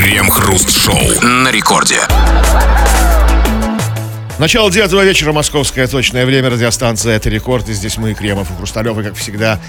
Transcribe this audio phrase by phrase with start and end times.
[0.00, 1.98] Крем-хруст-шоу на рекорде.
[4.38, 7.68] Начало девятого вечера, московское точное время, радиостанция «Это рекорд».
[7.68, 9.60] И здесь мы, Кремов и Хрусталев, и, как всегда,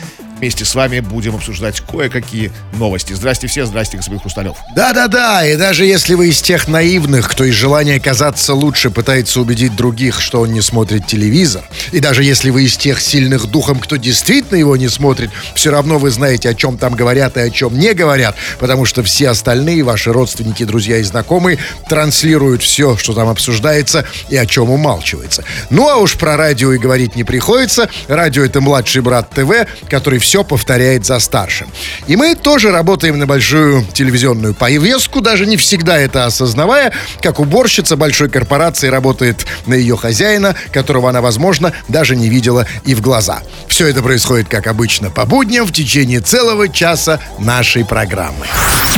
[0.42, 3.14] вместе с вами будем обсуждать кое-какие новости.
[3.14, 4.58] Здрасте все, здрасте, господин Хрусталев.
[4.76, 9.76] Да-да-да, и даже если вы из тех наивных, кто из желания казаться лучше пытается убедить
[9.76, 13.98] других, что он не смотрит телевизор, и даже если вы из тех сильных духом, кто
[13.98, 17.78] действительно его не смотрит, все равно вы знаете, о чем там говорят и о чем
[17.78, 23.30] не говорят, потому что все остальные, ваши родственники, друзья и знакомые, транслируют все, что там
[23.30, 25.44] обсуждается и о чем умалчивается.
[25.70, 27.92] Ну а уж про радио и говорить не приходится.
[28.08, 31.70] Радио это младший брат ТВ, который все все повторяет за старшим.
[32.08, 37.98] И мы тоже работаем на большую телевизионную повестку, даже не всегда это осознавая, как уборщица
[37.98, 43.42] большой корпорации работает на ее хозяина, которого она, возможно, даже не видела и в глаза.
[43.68, 48.48] Все это происходит, как обычно, по будням в течение целого часа нашей программы.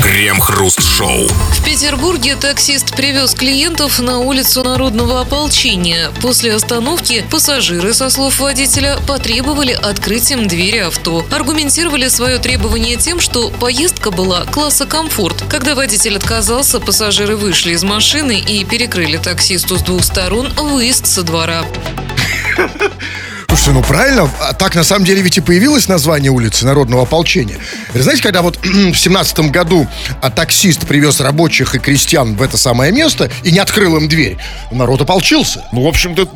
[0.03, 1.27] Крем-хруст-шоу.
[1.27, 6.11] В Петербурге таксист привез клиентов на улицу Народного ополчения.
[6.21, 11.22] После остановки пассажиры, со слов водителя, потребовали открыть им двери авто.
[11.31, 15.43] Аргументировали свое требование тем, что поездка была класса комфорт.
[15.49, 21.23] Когда водитель отказался, пассажиры вышли из машины и перекрыли таксисту с двух сторон выезд со
[21.23, 21.63] двора.
[23.63, 27.57] Слушайте, ну правильно, а так на самом деле ведь и появилось название улицы Народного ополчения.
[27.93, 29.87] Вы знаете, когда вот в семнадцатом году
[30.21, 34.37] а, таксист привез рабочих и крестьян в это самое место и не открыл им дверь,
[34.69, 35.63] народ ополчился.
[35.71, 36.27] Ну, в общем-то,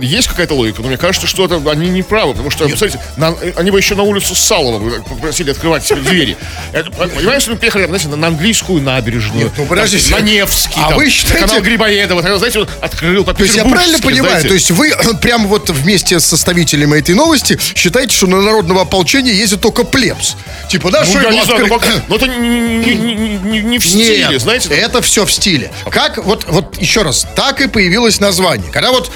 [0.00, 3.36] есть какая-то логика, но мне кажется, что это они не правы, потому что, смотрите, на,
[3.54, 6.36] они бы еще на улицу Салова попросили открывать себе двери.
[6.72, 10.12] Это, понимаете, мы приехали, знаете, на, на английскую набережную, Нет, ну, подождите.
[10.12, 11.46] на, Невский, а там, вы считаете...
[11.46, 14.48] канал Грибоедова, знаете, открыл по То есть я правильно понимаю, знаете?
[14.48, 19.32] то есть вы прямо вот вместе со представителями этой новости считаете, что на народного ополчения
[19.32, 20.36] ездит только плебс.
[20.70, 22.08] Типа, да, ну, что я не знаю, как...
[22.08, 24.68] Но это не, не, не, не в стиле, Нет, знаете?
[24.70, 25.70] это все в стиле.
[25.90, 28.70] Как, вот, вот еще раз, так и появилось название.
[28.72, 29.10] Когда вот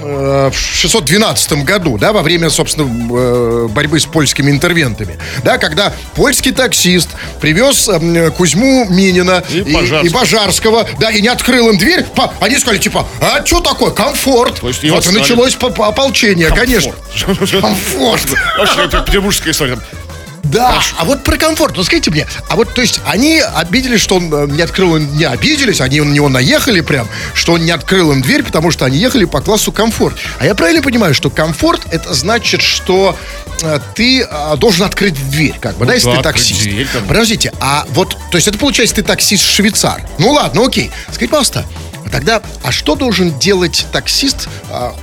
[0.00, 6.52] в 612 году, да, во время, собственно, э, борьбы с польскими интервентами, да, когда польский
[6.52, 10.06] таксист привез э, Кузьму Минина и, и, Пожарского.
[10.06, 12.04] и Бажарского, да, и не открыл им дверь,
[12.40, 14.60] они сказали, типа, а что такое, комфорт.
[14.60, 16.68] То есть вот и началось ополчение, комфорт.
[16.68, 17.60] конечно.
[17.60, 18.26] Комфорт.
[18.58, 19.78] Вообще, петербургская история.
[20.52, 20.96] Да, Хорошо.
[20.98, 24.32] а вот про комфорт, ну скажите мне, а вот, то есть, они обиделись, что он
[24.32, 28.20] э, не открыл, не обиделись, они на него наехали прям, что он не открыл им
[28.20, 30.16] дверь, потому что они ехали по классу комфорт.
[30.38, 33.16] А я правильно понимаю, что комфорт, это значит, что
[33.62, 36.62] э, ты э, должен открыть дверь, как бы, ну, да, если да, ты таксист.
[36.62, 40.02] Дверь, как Подождите, а вот, то есть, это получается, ты таксист-швейцар.
[40.18, 40.90] Ну ладно, окей.
[41.08, 41.64] Скажите, пожалуйста,
[42.12, 44.94] тогда, а что должен делать таксист а,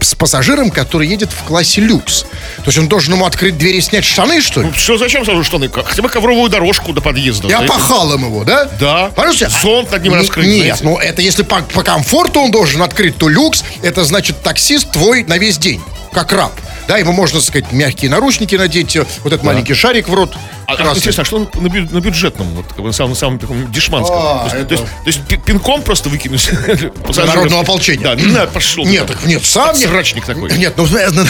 [0.00, 2.22] с пассажиром, который едет в классе люкс.
[2.56, 4.66] То есть он должен ему открыть дверь и снять штаны, что ли?
[4.68, 5.70] Ну, что, зачем сразу штаны?
[5.70, 7.48] Хотя бы ковровую дорожку до подъезда.
[7.48, 8.68] Я пахал им его, да?
[8.80, 9.10] Да.
[9.14, 10.46] Подождите, Зонт над ним раскрыть.
[10.46, 10.84] Нет, знаете?
[10.84, 15.24] ну это если по, по комфорту он должен открыть, то люкс, это значит таксист твой
[15.24, 15.80] на весь день,
[16.14, 16.52] как раб.
[16.88, 19.52] Да, ему можно, так сказать, мягкие наручники надеть, э, вот этот да.
[19.52, 20.34] маленький шарик в рот.
[20.66, 23.16] А, а интересно, а что он на, бю, на бюджетном, вот, как бы, на самом,
[23.16, 24.16] самом таком дешманском?
[24.18, 24.76] А, то, есть, это...
[24.76, 26.50] то, есть, то есть пинком просто выкинуть
[27.16, 28.04] Народного ополчения.
[28.04, 28.84] Да, не знаю, пошел.
[28.84, 29.88] Нет, так, нет, сам нет.
[29.88, 30.52] Срачник такой.
[30.56, 30.86] Нет, ну,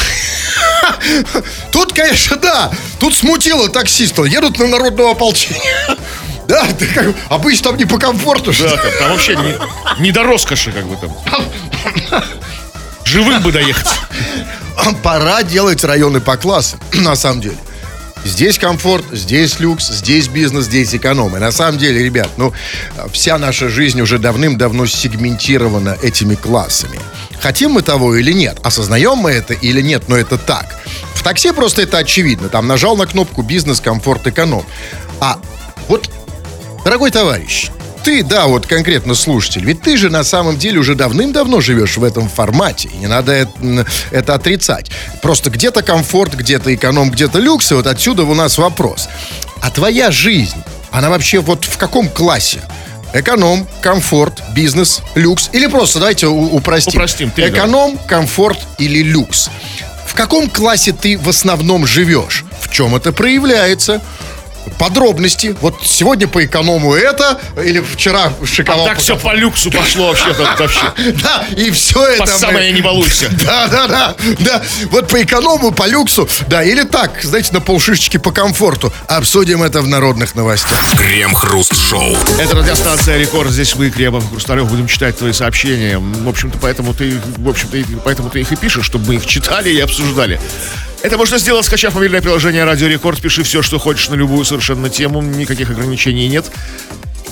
[1.73, 2.71] тут, конечно, да,
[3.01, 4.25] тут смутило таксиста.
[4.25, 5.61] Едут на народного ополчения.
[6.47, 8.53] Да, ты как, обычно там не по комфорту.
[8.53, 9.55] Да, там, там вообще не,
[10.03, 11.11] не до роскоши, как бы там.
[13.05, 13.89] Живым бы доехать.
[15.03, 17.57] Пора делать районы по классу, на самом деле.
[18.25, 21.37] Здесь комфорт, здесь люкс, здесь бизнес, здесь эконом.
[21.37, 22.55] И на самом деле, ребят, ну,
[23.13, 26.99] вся наша жизнь уже давным-давно сегментирована этими классами.
[27.41, 30.75] Хотим мы того или нет, осознаем мы это или нет, но это так.
[31.15, 32.49] В такси просто это очевидно.
[32.49, 34.65] Там нажал на кнопку бизнес, комфорт, эконом.
[35.21, 35.39] А
[35.89, 36.09] вот,
[36.83, 37.71] дорогой товарищ,
[38.05, 42.05] ты, да, вот конкретно слушатель, ведь ты же на самом деле уже давным-давно живешь в
[42.05, 44.91] этом формате, и не надо это, это отрицать.
[45.23, 49.09] Просто где-то комфорт, где-то эконом, где-то люкс, и вот отсюда у нас вопрос.
[49.63, 52.61] А твоя жизнь, она вообще вот в каком классе?
[53.15, 55.49] Эконом, комфорт, бизнес, люкс.
[55.53, 56.99] Или просто давайте упростим.
[56.99, 57.31] Упростим.
[57.31, 58.03] Ты, Эконом, да.
[58.07, 59.49] комфорт или люкс.
[60.07, 62.45] В каком классе ты в основном живешь?
[62.61, 64.03] В чем это проявляется?
[64.79, 65.57] Подробности.
[65.61, 68.87] Вот сегодня по эконому это, или вчера шиковал.
[68.87, 70.93] А так все по люксу пошло вообще-то вообще.
[71.23, 72.25] Да, и все это.
[72.25, 73.31] По самое не балуйся.
[73.45, 74.63] Да, да, да, да.
[74.91, 78.93] Вот по эконому, по люксу, да, или так, знаете, на полшишечки по комфорту.
[79.07, 80.79] Обсудим это в народных новостях.
[80.97, 82.17] Крем-хруст-шоу.
[82.39, 83.51] Это радиостанция Рекорд.
[83.51, 85.99] Здесь вы, Кремов Хрусталев, будем читать твои сообщения.
[85.99, 89.71] В общем-то, поэтому ты, в общем-то, поэтому ты их и пишешь, чтобы мы их читали
[89.71, 90.41] и обсуждали.
[91.05, 93.21] Это можно сделать, скачав мобильное приложение Радио Рекорд.
[93.21, 95.21] Пиши все, что хочешь на любую совершенно тему.
[95.21, 96.51] Никаких ограничений нет.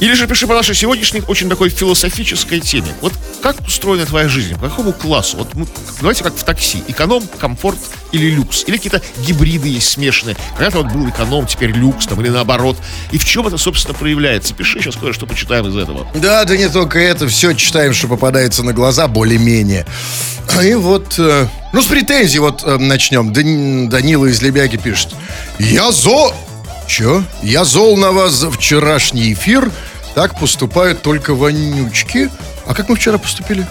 [0.03, 2.93] Или же пиши по нашей сегодняшней очень такой философической теме.
[3.03, 4.57] Вот как устроена твоя жизнь?
[4.57, 5.37] По какому классу?
[5.37, 5.65] Вот мы,
[6.01, 6.83] давайте как в такси.
[6.89, 7.79] Эконом, комфорт
[8.11, 8.65] или люкс?
[8.67, 10.37] Или какие-то гибриды есть смешанные.
[10.59, 12.77] Когда-то вот был эконом, теперь люкс, там, или наоборот.
[13.13, 14.55] И в чем это, собственно, проявляется?
[14.55, 16.05] Пиши, сейчас кое-что почитаем из этого.
[16.17, 19.87] Да, да не только это, все читаем, что попадается на глаза, более-менее.
[20.65, 23.33] И вот, э, ну, с претензий вот э, начнем.
[23.33, 25.15] Дан- Данила из Лебяги пишет.
[25.61, 26.35] Я зо...
[26.89, 27.25] Че?
[27.43, 29.71] Я зол на вас за вчерашний эфир.
[30.15, 32.31] Так поступают только вонючки.
[32.67, 33.67] А как мы вчера поступили?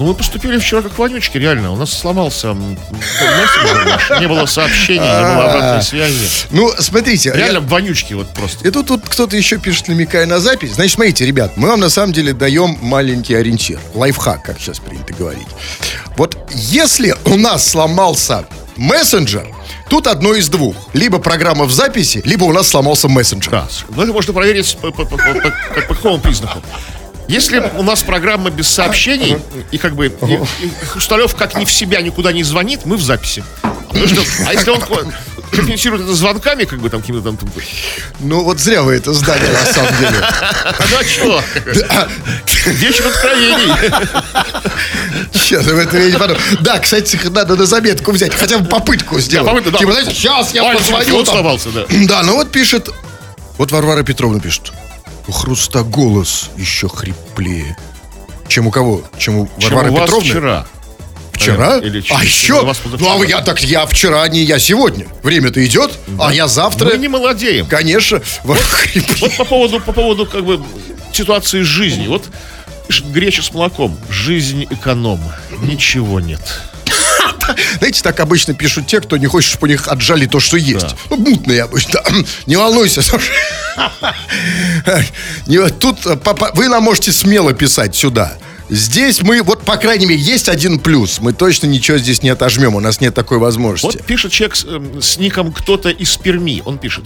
[0.00, 1.70] Ну, мы поступили вчера как вонючки, реально.
[1.72, 2.56] У нас сломался
[4.18, 6.28] не было сообщений, не было обратной связи.
[6.50, 7.32] Ну, смотрите.
[7.34, 8.66] Реально вонючки вот просто.
[8.66, 10.72] И тут, тут кто-то еще пишет, намекая на запись.
[10.74, 13.78] Значит, смотрите, ребят, мы вам на самом деле даем маленький ориентир.
[13.94, 15.46] Лайфхак, как сейчас принято говорить.
[16.16, 18.44] Вот если у нас сломался
[18.76, 19.46] мессенджер,
[19.92, 20.74] тут одно из двух.
[20.94, 23.50] Либо программа в записи, либо у нас сломался мессенджер.
[23.50, 25.40] Да, ну это можно проверить по, по- по- по- по-
[25.74, 26.62] как- по какому признаку.
[27.28, 29.36] Если у нас программа без сообщений
[29.70, 33.02] и как бы и- и Хрусталев как не в себя никуда не звонит, мы в
[33.02, 33.44] записи.
[33.94, 35.12] Что, а если он ко-
[35.50, 37.38] компенсирует это звонками, как бы там каким-то там...
[38.20, 40.16] Ну, вот зря вы это сдали, на самом деле.
[40.90, 41.42] Ну а что?
[42.66, 43.72] Вечер откровений.
[45.32, 46.40] Сейчас в это я не подумал.
[46.60, 49.46] Да, кстати, надо на заметку взять, хотя бы попытку сделать.
[49.78, 51.24] Типа, знаете, сейчас я позвоню.
[51.74, 51.86] да.
[52.08, 52.88] Да, ну вот пишет,
[53.58, 54.72] вот Варвара Петровна пишет,
[55.26, 57.76] у Хруста голос еще хриплее.
[58.48, 59.02] Чем у кого?
[59.18, 60.28] Чем у Варвары Петровны?
[60.30, 60.66] вчера.
[61.32, 61.78] Вчера?
[61.78, 62.62] Или а еще?
[62.98, 65.06] Ну, а я так, я вчера, не я сегодня.
[65.22, 66.90] Время-то идет, а я завтра.
[66.90, 67.66] Мы не молодеем.
[67.66, 68.20] Конечно.
[68.44, 68.58] Вот.
[69.20, 70.62] Вот по поводу, по поводу как бы
[71.12, 72.06] ситуации жизни.
[72.06, 72.24] Вот
[73.12, 73.98] греча с молоком.
[74.10, 75.20] Жизнь эконом.
[75.62, 76.40] Ничего нет.
[77.78, 80.86] Знаете, так обычно пишут те, кто не хочет, чтобы у них отжали то, что есть.
[80.88, 80.96] Да.
[81.10, 82.00] Ну, мутные обычно.
[82.46, 83.02] Не волнуйся,
[85.80, 86.18] Тут э,
[86.54, 88.36] вы нам можете смело писать сюда.
[88.72, 91.20] Здесь мы, вот, по крайней мере, есть один плюс.
[91.20, 92.74] Мы точно ничего здесь не отожмем.
[92.74, 93.98] У нас нет такой возможности.
[93.98, 96.62] Вот пишет человек с, эм, с ником кто-то из Перми.
[96.64, 97.04] Он пишет.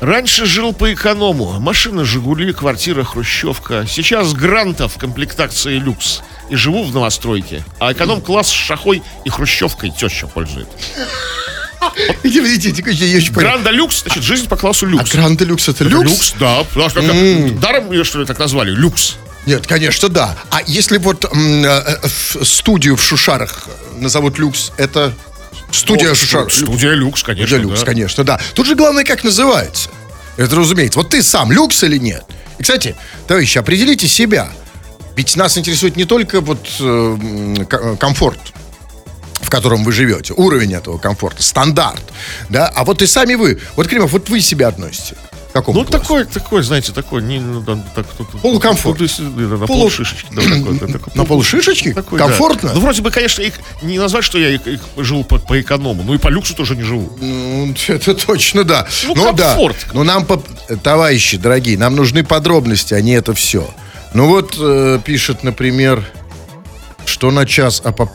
[0.00, 1.60] Раньше жил по эконому.
[1.60, 3.84] Машина «Жигули», квартира «Хрущевка».
[3.86, 6.22] Сейчас грантов в комплектации «Люкс».
[6.48, 7.62] И живу в новостройке.
[7.78, 10.68] А эконом-класс с шахой и хрущевкой теща пользует.
[12.22, 13.30] Идите, идите, я.
[13.32, 15.12] Гранда люкс, значит, жизнь по классу А люкс.
[15.12, 16.34] Гранда люкс это Это люкс?
[16.40, 16.64] да.
[17.60, 18.70] Даром ее, что ли, так назвали?
[18.70, 19.16] Люкс.
[19.46, 20.36] Нет, конечно, да.
[20.50, 22.08] А если вот э, э,
[22.44, 25.14] студию в Шушарах назовут люкс, это
[25.70, 26.52] студия О, Шушарах.
[26.52, 27.46] Студия люкс, конечно.
[27.46, 27.86] Студия люкс, да.
[27.86, 28.40] конечно, да.
[28.54, 29.88] Тут же главное, как называется.
[30.36, 30.98] Это разумеется.
[30.98, 32.24] Вот ты сам люкс или нет?
[32.58, 32.96] И, кстати,
[33.28, 34.48] товарищи, определите себя.
[35.14, 38.40] Ведь нас интересует не только вот э, комфорт,
[39.40, 42.02] в котором вы живете, уровень этого комфорта, стандарт,
[42.48, 43.60] да, а вот и сами вы.
[43.76, 45.16] Вот, Кремов, вот вы себя относите.
[45.56, 46.02] К какому Ну, классу?
[46.02, 48.98] такой, такой, знаете, такой, не, ну, да, так, тут, Полукомфорт.
[48.98, 50.26] тут, да, на Полу- полушишечке.
[50.32, 51.94] Да, такой, да, такой, На полушишечке?
[51.94, 52.26] такой, да.
[52.26, 52.72] Комфортно?
[52.74, 56.02] Ну, вроде бы, конечно, их не назвать, что я их- их живу по, по эконому.
[56.02, 57.10] Ну, и по люксу тоже не живу.
[57.18, 58.86] Ну, это точно, да.
[59.06, 59.48] Ну, да.
[59.54, 59.76] комфорт.
[59.94, 60.42] Но нам, по-
[60.82, 63.66] товарищи дорогие, нам нужны подробности, а не это все.
[64.12, 66.04] Ну вот э, пишет, например,
[67.06, 68.12] что на час, а по...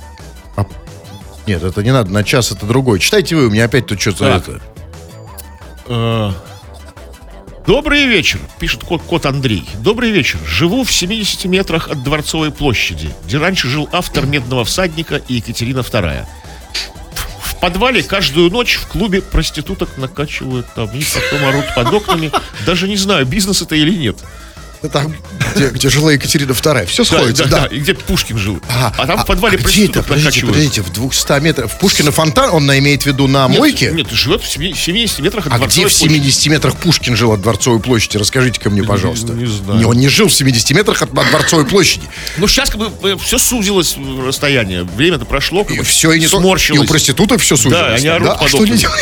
[0.56, 0.66] а-
[1.48, 3.00] Нет, это не надо, на час это другой.
[3.00, 4.62] Читайте вы, у меня опять тут что-то это...
[7.68, 9.64] Добрый вечер, пишет кот, кот Андрей.
[9.82, 10.40] Добрый вечер.
[10.48, 15.80] Живу в 70 метрах от Дворцовой площади, где раньше жил автор «Медного всадника» и Екатерина
[15.80, 16.26] II.
[17.40, 22.32] В подвале каждую ночь в клубе проституток накачивают там и потом орут под окнами.
[22.66, 24.18] Даже не знаю, бизнес это или нет.
[24.90, 25.16] Там,
[25.56, 26.86] где, где жила Екатерина II.
[26.88, 27.68] Все сходится, да.
[27.68, 28.60] И где Пушкин жил.
[28.68, 30.02] А, А, там в подвале а где это?
[30.02, 31.72] Подождите, подождите, в 200 метрах.
[31.72, 33.92] В Пушкина фонтан, он имеет в виду на Нет, мойке?
[33.92, 36.14] Нет, живет в 70 метрах от А где Дворцовой в площади.
[36.14, 38.18] 70 метрах Пушкин жил от Дворцовой площади?
[38.18, 39.34] Расскажите-ка мне, пожалуйста.
[39.34, 39.88] не знаю.
[39.88, 42.08] он не жил в 70 метрах от, от Дворцовой площади.
[42.38, 44.84] Ну, сейчас как бы все сузилось в расстояние.
[44.84, 46.82] Время-то прошло, как И бы все, и не сморщилось.
[46.82, 47.78] И у проституток все сузилось.
[47.80, 48.34] Да, они орут да?
[48.34, 49.00] А что они делают?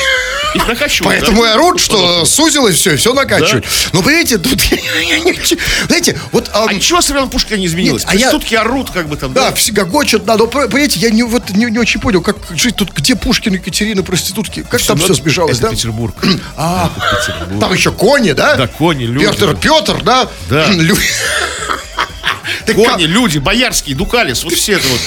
[0.56, 1.20] Их накачивают.
[1.20, 1.54] Поэтому да?
[1.54, 3.66] орут, что сузилось все, и все накачивают.
[3.94, 4.60] Но понимаете, тут...
[5.88, 6.50] Знаете, вот...
[6.54, 8.04] ам, А ничего со времен Пушкина не изменилось.
[8.04, 9.34] Нет, а я- Проститутки орут, как бы там.
[9.34, 12.76] Да, все гогочут, да, но, понимаете, я не, вот, не, не очень понял, как жить
[12.76, 15.70] тут, где Пушкин, Екатерина, проститутки, как там Ну, все это- сбежалось, это да?
[15.70, 16.16] Петербург.
[16.58, 16.90] А,
[17.26, 17.60] Петербург.
[17.60, 18.56] там еще кони, да?
[18.56, 19.26] Да, кони, люди.
[19.26, 20.28] Петр, Петр, да?
[20.50, 20.68] Да.
[20.72, 20.98] Лю-
[22.66, 25.00] Так Кони, люди, боярские, дукалис, вот все это вот.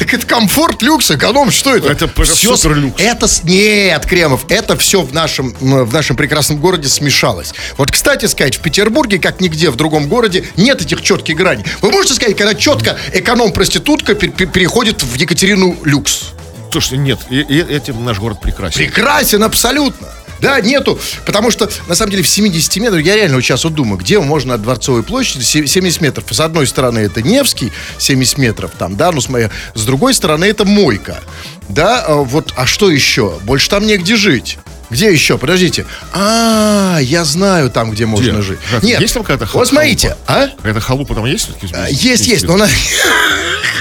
[0.00, 1.88] Так это комфорт, люкс, эконом, что это?
[1.92, 3.00] Это просто Всё с- суперлюкс.
[3.00, 7.52] Это нет, Кремов, это все в нашем, в нашем прекрасном городе смешалось.
[7.76, 11.64] Вот, кстати сказать, в Петербурге, как нигде в другом городе, нет этих четких граней.
[11.82, 16.30] Вы можете сказать, когда четко эконом-проститутка пер- пер- переходит в Екатерину люкс?
[16.72, 18.76] Слушайте, нет, и- и этим наш город прекрасен.
[18.78, 20.08] Прекрасен абсолютно.
[20.40, 20.98] Да, нету.
[21.26, 24.18] Потому что, на самом деле, в 70 метрах, я реально вот сейчас вот думаю, где
[24.20, 26.24] можно от Дворцовой площади се- 70 метров.
[26.30, 30.44] С одной стороны это Невский, 70 метров там, да, ну с, моей, с другой стороны
[30.46, 31.20] это Мойка.
[31.68, 33.38] Да, а вот, а что еще?
[33.42, 34.58] Больше там негде жить.
[34.90, 35.38] Где еще?
[35.38, 35.86] Подождите.
[36.12, 38.42] А, я знаю там, где можно Где?
[38.42, 38.58] жить.
[38.70, 40.48] Жак, Нет, есть там какая-то вот смотрите, а?
[40.48, 41.48] Какая-то халупа там есть?
[41.72, 42.68] А, Есть, есть, но она...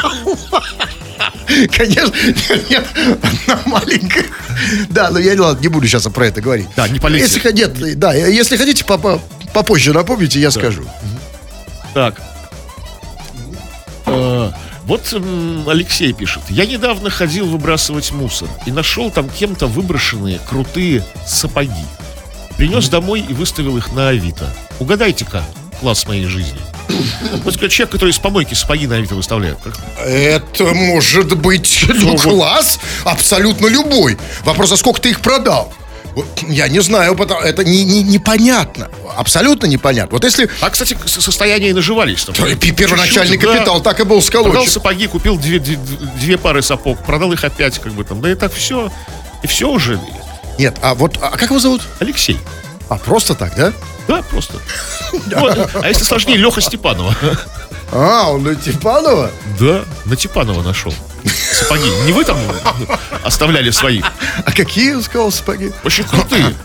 [1.76, 2.14] Конечно,
[2.70, 2.86] нет,
[3.22, 4.26] одна маленькая.
[4.90, 6.68] Да, но я не, ладно, не буду сейчас про это говорить.
[6.76, 7.36] Да, не полезьте.
[7.38, 9.22] Если, нет, да, если хотите, попо-
[9.54, 10.84] попозже напомните, я скажу.
[11.94, 12.22] Так.
[14.06, 14.52] Э,
[14.86, 15.14] Вот
[15.68, 16.42] Алексей пишет.
[16.50, 21.86] Я недавно ходил выбрасывать мусор и нашел там кем-то выброшенные крутые сапоги.
[22.58, 24.52] Принес домой и выставил их на Авито.
[24.80, 25.44] Угадайте-ка,
[25.80, 26.60] класс моей жизни.
[27.44, 29.58] Вот человек, который из помойки сапоги на Авито выставляет.
[30.06, 34.18] Это может быть ну, класс абсолютно любой.
[34.44, 35.74] Вопрос, а сколько ты их продал?
[36.48, 38.90] Я не знаю, потому- это не, не- непонятно.
[39.16, 40.14] Абсолютно непонятно.
[40.16, 42.26] Вот если А, кстати, состояние и наживались.
[42.26, 42.34] там.
[42.36, 43.54] первоначальный Чуть-чуть, да.
[43.54, 44.72] капитал так и был Продал сколочен.
[44.72, 45.78] сапоги, купил две, две,
[46.20, 48.22] две пары сапог, продал их опять, как бы там.
[48.22, 48.92] Да и так все.
[49.44, 50.00] И все уже.
[50.58, 51.84] Нет, а вот, а как его зовут?
[52.00, 52.38] Алексей.
[52.90, 53.72] А, просто так, да?
[54.10, 54.58] Да, просто.
[55.82, 57.16] А если сложнее, Леха Степанова.
[57.92, 59.30] А, он на Типанова?
[59.60, 60.94] Да, на Типанова нашел.
[61.54, 61.90] Сапоги.
[62.06, 62.38] Не вы там
[63.24, 64.02] оставляли свои?
[64.46, 65.72] А какие, он сказал, сапоги?
[65.84, 66.56] Очень крутые.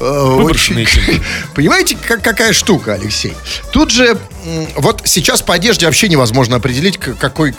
[0.00, 0.88] Э, Выброшенные.
[1.54, 3.34] Понимаете, как- какая штука, Алексей?
[3.72, 4.16] Тут же,
[4.76, 7.54] вот сейчас по одежде вообще невозможно определить, какой,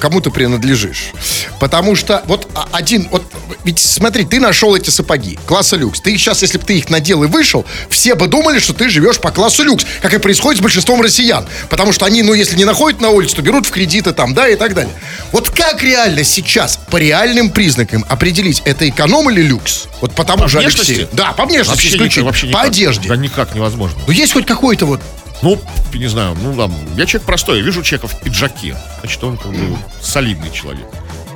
[0.00, 1.12] кому ты принадлежишь.
[1.58, 3.22] Потому что вот один, вот
[3.64, 6.00] ведь смотри, ты нашел эти сапоги, класса люкс.
[6.00, 9.18] Ты сейчас, если бы ты их надел и вышел, все бы думали, что ты живешь
[9.18, 11.46] по классу люкс, как и происходит с большинством россиян.
[11.68, 14.48] Потому что они, ну, если не находят на улице, то берут в кредиты там, да,
[14.48, 14.94] и так далее.
[15.32, 19.86] Вот как реально сейчас по реальным признакам определить, это эконом или люкс?
[20.00, 20.58] Вот потому По же?
[20.58, 21.08] Алексей.
[21.12, 22.26] Да, по внешности Вообще, никак, исключительно.
[22.26, 22.64] вообще по никак.
[22.66, 23.08] одежде.
[23.08, 23.98] Да никак невозможно.
[24.06, 25.00] Ну, есть хоть какой-то вот...
[25.42, 25.60] Ну,
[25.92, 28.76] не знаю, ну там, я человек простой, я вижу человека в пиджаке.
[29.00, 30.86] Значит, он как бы солидный человек.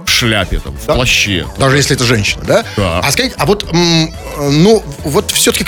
[0.05, 1.47] В шляпе, там, в плаще.
[1.59, 2.65] Даже если это женщина, да?
[2.77, 3.01] Да.
[3.01, 5.65] А скажите, а вот, ну, вот все-таки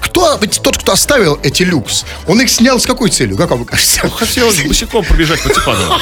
[0.00, 3.64] кто, ведь тот, кто оставил эти люкс, он их снял с какой целью, как вам
[3.64, 4.08] кажется?
[4.10, 5.94] Хотелось босиком пробежать по Типанову.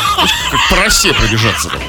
[0.50, 1.80] Как по росе пробежаться там.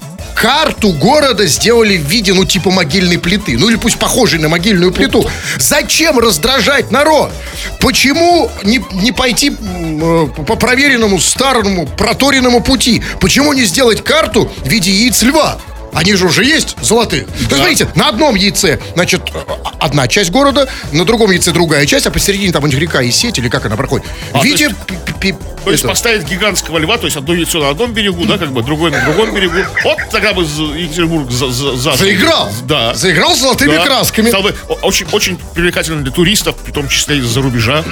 [0.42, 3.58] карту города сделали в виде, ну, типа могильной плиты?
[3.58, 5.28] Ну, или пусть похожей на могильную плиту.
[5.58, 7.32] Зачем раздражать народ?
[7.80, 13.02] Почему не, не пойти э, по проверенному, старому, проторенному пути?
[13.20, 15.58] Почему не сделать карту в виде яиц льва?
[15.94, 17.24] Они же уже есть золотые.
[17.24, 19.40] То есть, смотрите, на одном яйце, значит, э,
[19.80, 23.12] одна часть города, на другом яйце другая часть, а посередине там у них река и
[23.12, 24.06] сеть, или как она проходит.
[24.34, 28.26] А, в то есть- это- поставить гигантского льва, то есть одно яйцо на одном берегу,
[28.26, 29.56] да, как бы, другое на другом берегу.
[29.84, 31.96] Вот тогда бы Екатеринбург за, за-.
[31.96, 32.52] Заиграл.
[32.64, 32.94] Да.
[32.94, 33.84] Заиграл золотыми Да.
[33.86, 34.30] красками.
[34.30, 37.84] Стал бы очень, очень привлекательным для туристов, в том числе из-за рубежа.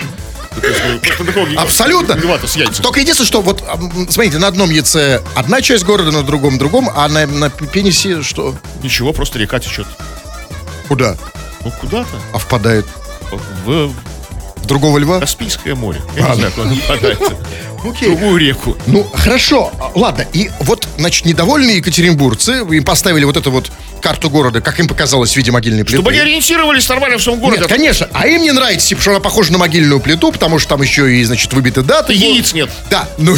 [1.36, 2.16] Ну, Абсолютно.
[2.82, 3.64] Только единственное, что вот,
[4.10, 8.56] смотрите, на одном яйце одна часть города, на другом другом, а на, на пенисе что?
[8.84, 9.88] Ничего, просто река течет.
[10.88, 11.18] Куда?
[11.64, 12.16] Ну, куда-то.
[12.34, 12.86] А впадает
[13.66, 13.92] В
[14.66, 15.20] другого льва?
[15.20, 16.02] Каспийское море.
[16.16, 17.20] Я не знаю, куда оно впадает.
[17.90, 18.10] Окей.
[18.10, 18.78] другую реку.
[18.88, 19.72] Ну, хорошо.
[19.96, 24.88] Ладно, и вот, значит, недовольные екатеринбургцы, им поставили вот эту вот карту города, как им
[24.88, 25.98] показалось в виде могильной плиты.
[25.98, 27.62] Чтобы они ориентировались нормально в своем городе.
[27.62, 28.08] Нет, конечно.
[28.14, 31.12] А им не нравится, типа, что она похожа на могильную плиту, потому что там еще
[31.12, 32.14] и, значит, выбиты даты.
[32.14, 32.70] Яиц нет.
[32.92, 33.36] Да, ну,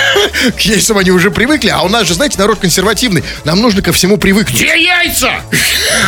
[0.56, 3.24] к яйцам они уже привыкли, а у нас же, знаете, народ консервативный.
[3.44, 4.56] Нам нужно ко всему привыкнуть.
[4.56, 5.42] Где яйца?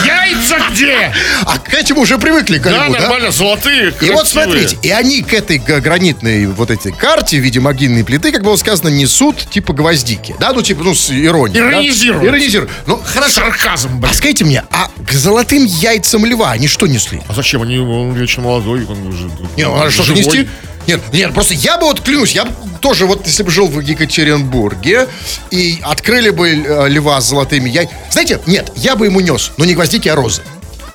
[0.07, 1.13] Яйца где?
[1.45, 3.01] А к этому уже привыкли, Голливуд, да?
[3.01, 7.61] нормально, золотые, И вот смотрите, и они к этой гранитной вот этой карте в виде
[7.61, 10.35] могильной плиты, как было сказано, несут типа гвоздики.
[10.41, 11.61] Да, ну типа, ну, с иронией.
[11.61, 11.71] да?
[11.71, 12.25] Иронизируют.
[12.25, 12.71] Иронизируют.
[12.87, 13.41] Ну, хорошо.
[13.41, 14.11] Сарказм, блин.
[14.11, 17.21] А скажите мне, а к золотым яйцам льва они что несли?
[17.29, 17.63] А зачем?
[17.63, 20.25] Они, он вечно молодой, он уже Не, ну, надо что-то живой.
[20.25, 20.49] нести.
[20.87, 23.79] Нет, нет, просто я бы вот клянусь, я бы тоже вот, если бы жил в
[23.81, 25.07] Екатеринбурге
[25.51, 27.99] и открыли бы э, льва с золотыми яйцами.
[28.11, 30.41] Знаете, нет, я бы ему нес, но не гвоздики, а розы.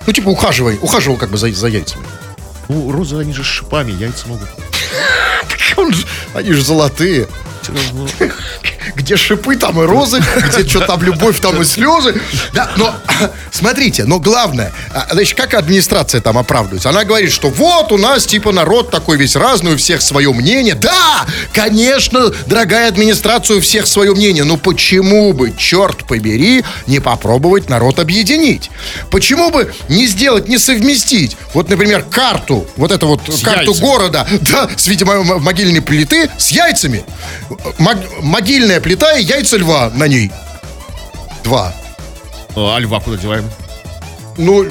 [0.08, 2.04] Ну, типа, ухаживай, ухаживал как бы за, за яйцами.
[2.70, 4.50] Ну, розы, они же с шипами, яйца могут.
[5.78, 7.28] Он же- Они же золотые.
[8.96, 12.20] Где шипы, там и розы, где что там любовь, там и слезы.
[12.54, 12.94] Да, но
[13.52, 16.90] смотрите, но главное, а, значит, как администрация там оправдывается?
[16.90, 20.76] Она говорит, что вот у нас типа народ такой весь разный, у всех свое мнение.
[20.76, 24.44] Да, конечно, дорогая администрация, у всех свое мнение.
[24.44, 28.70] Но почему бы, черт побери, не попробовать народ объединить?
[29.10, 31.38] Почему бы не сделать, не совместить?
[31.54, 33.86] Вот, например, карту, вот эту вот карту яйцами.
[33.86, 37.04] города, да, с видимо могильной плиты с яйцами.
[37.78, 40.32] Мог- могильная плита и яйца льва на ней.
[41.44, 41.74] Два.
[42.56, 43.50] А льва куда деваем?
[44.38, 44.64] Ну,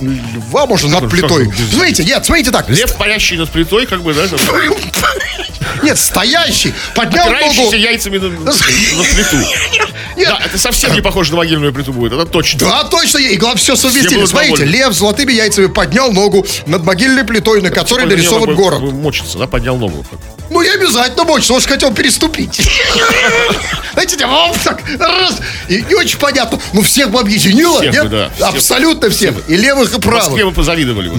[0.00, 1.52] льва можно над Как плитой.
[1.70, 2.68] Смотрите, нет, смотрите так.
[2.68, 4.26] Лев, парящий над плитой, как бы, да?
[5.82, 6.74] Нет, стоящий.
[6.94, 7.72] Поднял ногу.
[7.74, 9.36] яйцами на, на плиту.
[10.20, 10.28] Нет.
[10.28, 12.60] Да, это совсем не похоже на могильную плиту будет, это точно.
[12.60, 14.24] Да, точно, и главное, все совместили.
[14.26, 18.54] Смотрите, лев с золотыми яйцами поднял ногу над могильной плитой, на которой Ой, нарисован бы-
[18.54, 18.80] город.
[18.80, 20.04] бы Мочится, да, поднял ногу.
[20.50, 22.60] Ну, не обязательно мочится, он же хотел переступить.
[23.92, 25.38] Знаете, типа, оп, так, раз.
[25.68, 26.58] И не очень понятно.
[26.72, 28.04] Ну, всех бы объединило, Всех нет?
[28.04, 28.08] бы,
[28.38, 28.48] да.
[28.48, 29.34] Абсолютно всех.
[29.48, 30.24] И левых, и В правых.
[30.28, 31.10] Москве мы позавидовали.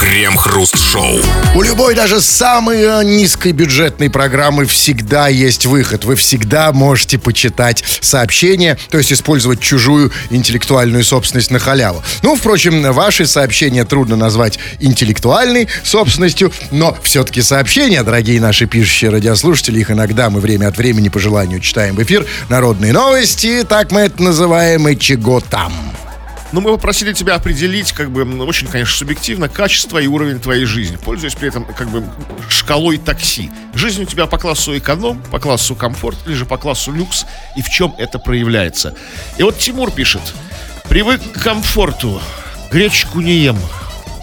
[0.00, 1.20] Крем-хруст-шоу.
[1.54, 6.04] У любой даже самой э, низкой бюджетной программы всегда есть выход.
[6.04, 6.87] Вы всегда можете
[7.18, 12.02] почитать сообщения, то есть использовать чужую интеллектуальную собственность на халяву.
[12.22, 19.80] Ну, впрочем, ваши сообщения трудно назвать интеллектуальной собственностью, но все-таки сообщения, дорогие наши пишущие радиослушатели,
[19.80, 22.26] их иногда мы время от времени по желанию читаем в эфир.
[22.48, 25.72] Народные новости, так мы это называем, и чего там.
[26.52, 30.96] Но мы попросили тебя определить, как бы, очень, конечно, субъективно, качество и уровень твоей жизни,
[30.96, 32.04] пользуясь при этом, как бы,
[32.48, 33.50] шкалой такси.
[33.74, 37.62] Жизнь у тебя по классу эконом, по классу комфорт, или же по классу люкс, и
[37.62, 38.94] в чем это проявляется.
[39.36, 40.22] И вот Тимур пишет,
[40.88, 42.20] привык к комфорту,
[42.70, 43.58] гречку не ем,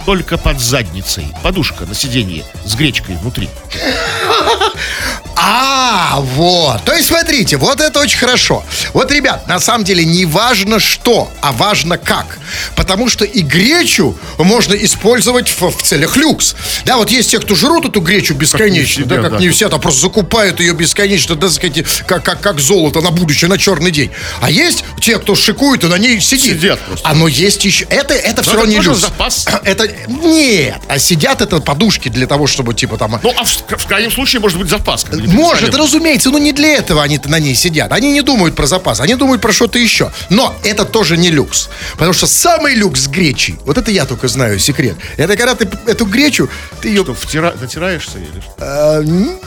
[0.05, 3.49] только под задницей, подушка на сиденье с гречкой внутри.
[5.47, 6.83] А, вот.
[6.85, 8.63] То есть, смотрите, вот это очень хорошо.
[8.93, 12.39] Вот, ребят, на самом деле не важно что, а важно как.
[12.75, 16.55] Потому что и гречу можно использовать в, в целях люкс.
[16.85, 19.37] Да, вот есть те, кто жрут эту гречу бесконечно, Как да, все, как да.
[19.39, 23.49] не все, там просто закупают ее бесконечно, да, сказать, как, как, как золото на будущее,
[23.49, 24.11] на черный день.
[24.41, 26.59] А есть те, кто шикует и на ней сидит.
[26.59, 27.07] Сидят просто.
[27.09, 27.85] Оно есть еще.
[27.85, 28.99] Это, это все это равно не люкс.
[28.99, 29.45] запас.
[29.63, 30.77] Это нет.
[30.87, 34.39] А сидят это подушки для того, чтобы типа там Ну, а в, в крайнем случае
[34.41, 35.05] может быть запас.
[35.05, 35.75] может, представляем.
[35.75, 37.91] разумеется, но не для этого они на ней сидят.
[37.91, 40.11] Они не думают про запас, они думают про что-то еще.
[40.29, 41.69] Но это тоже не люкс.
[41.93, 44.95] Потому что самый люкс с гречей, вот это я только знаю секрет.
[45.17, 46.49] Это когда ты эту гречу,
[46.81, 47.03] ты ее...
[47.03, 47.53] Что, втира...
[47.59, 48.53] натираешься или что?
[48.57, 49.39] э, ну,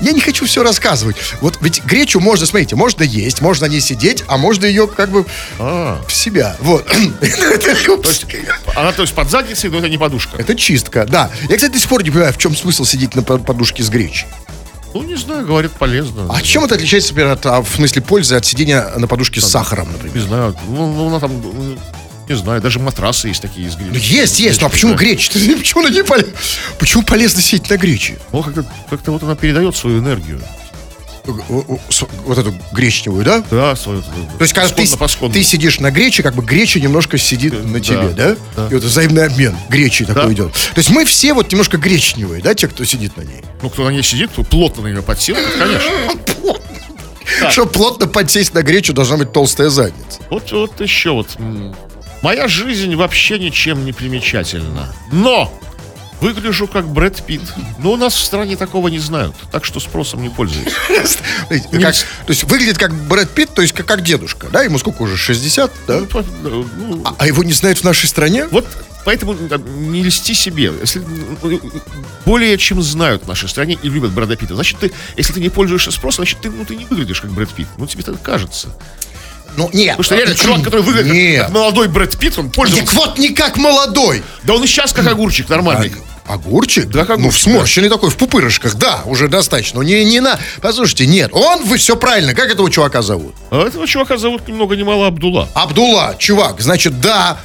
[0.00, 1.16] я не хочу все рассказывать.
[1.42, 5.26] Вот ведь гречу можно, смотрите, можно есть, можно ней сидеть, а можно ее как бы
[5.58, 6.02] А.
[6.08, 6.56] в себя.
[6.60, 6.90] Вот.
[7.20, 8.24] Это люкс.
[8.74, 10.36] Она, то есть, под задницей, но это не подушка.
[10.38, 11.30] Это чистка, да.
[11.48, 13.90] Я, кстати, до сих пор не понимаю, в чем смысл сидеть на по- подушке с
[13.90, 14.26] гречей.
[14.96, 16.26] Ну, не знаю, говорят, полезно.
[16.30, 19.46] А чем это отличается, например, от, а, в смысле пользы от сидения на подушке с
[19.46, 20.16] сахаром, например?
[20.16, 21.76] Не знаю, ну, ну, она там, ну,
[22.28, 24.12] не знаю, даже матрасы есть такие из Ну, гречи.
[24.14, 25.30] есть, есть, но а почему гречи?
[25.56, 26.32] Почему она не полезна?
[26.78, 28.18] Почему полезно сидеть на гречи?
[28.32, 30.40] Ну, как-то, как-то вот она передает свою энергию.
[31.26, 33.42] Вот эту гречневую, да?
[33.50, 34.02] Да, свою.
[34.02, 34.08] То
[34.40, 34.86] есть, когда ты,
[35.30, 38.36] ты сидишь на грече, как бы греча немножко сидит на да, тебе, да?
[38.56, 38.68] да.
[38.70, 40.32] И вот взаимный обмен гречи такой Да.
[40.32, 40.52] идет.
[40.52, 43.42] То есть мы все вот немножко гречневые, да, те, кто сидит на ней.
[43.62, 45.90] Ну, кто на ней сидит, кто плотно на нее подсел, то, конечно.
[47.40, 47.50] Так.
[47.50, 50.20] Чтобы плотно подсесть на гречу, должна быть толстая задница.
[50.30, 51.28] Вот, вот еще вот.
[52.22, 54.94] Моя жизнь вообще ничем не примечательна.
[55.12, 55.52] Но!
[56.20, 57.42] Выгляжу как Брэд Питт.
[57.78, 60.72] Но у нас в стране такого не знают, так что спросом не пользуюсь.
[61.48, 64.62] То есть выглядит как Брэд Питт, то есть как, дедушка, да?
[64.62, 66.00] Ему сколько уже, 60, да?
[66.42, 68.46] Ну, ну, А, а его не знают в нашей стране?
[68.50, 68.66] Вот
[69.04, 70.72] поэтому не льсти себе.
[70.80, 71.00] Если
[71.42, 71.60] ну,
[72.24, 75.48] более чем знают в нашей стране и любят Брэда Питта, значит, ты, если ты не
[75.48, 77.68] пользуешься спросом, значит, ты, ну, ты не выглядишь как Брэд Питт.
[77.78, 78.68] Ну, тебе так кажется.
[79.56, 79.96] Ну, нет.
[79.96, 81.44] Потому что реально чувак, который выглядит Нет.
[81.44, 82.94] как молодой Брэд Питт, он Так пользовался.
[82.96, 84.22] вот не как молодой.
[84.42, 85.92] Да он и сейчас как огурчик, нормальный.
[86.26, 86.88] Огурчик?
[86.88, 89.80] Да, как Ну, огурчик, сморщенный такой, в пупырышках, да, уже достаточно.
[89.82, 90.38] Не, не на...
[90.60, 93.34] Послушайте, нет, он, вы все правильно, как этого чувака зовут?
[93.50, 95.48] А этого чувака зовут ни много ни мало Абдулла.
[95.54, 97.38] Абдулла, чувак, значит, да,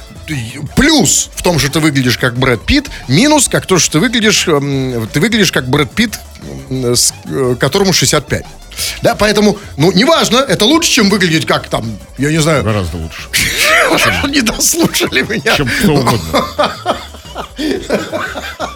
[0.76, 4.48] плюс в том, что ты выглядишь как Брэд Питт, минус как то, что ты выглядишь,
[4.48, 6.18] эм, ты выглядишь как Брэд Питт,
[6.70, 6.94] э,
[7.60, 8.44] которому 65.
[9.02, 13.22] Да, поэтому, ну, неважно, это лучше, чем выглядеть как там, я не знаю, Гораздо лучше.
[14.28, 15.56] не дослушали меня.
[15.56, 16.46] Чем кто угодно.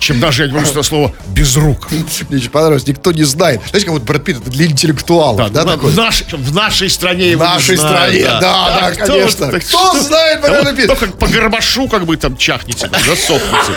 [0.00, 1.88] Чем даже, я не могу сказать слово, без рук.
[1.90, 2.04] Мне
[2.38, 3.60] очень понравилось, никто не знает.
[3.70, 5.90] Знаете, как вот Брэд Питт это для интеллектуалов, да, такой?
[5.90, 8.40] в, наш- в нашей стране В нашей стране, да,
[8.80, 9.48] да, кто конечно.
[9.48, 10.96] Кто что- знает Да Брэда Питта?
[10.96, 13.72] Только по горбашу как бы там чахнете, да, засохнете.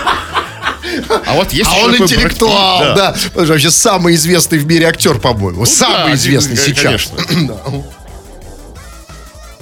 [1.26, 2.98] А вот есть А он интеллектуал, Брэд Питт,
[3.34, 3.40] да.
[3.40, 5.66] Он же вообще самый известный в мире актер, по-моему.
[5.66, 7.12] самый да, известный один, сейчас.
[7.12, 7.84] конечно.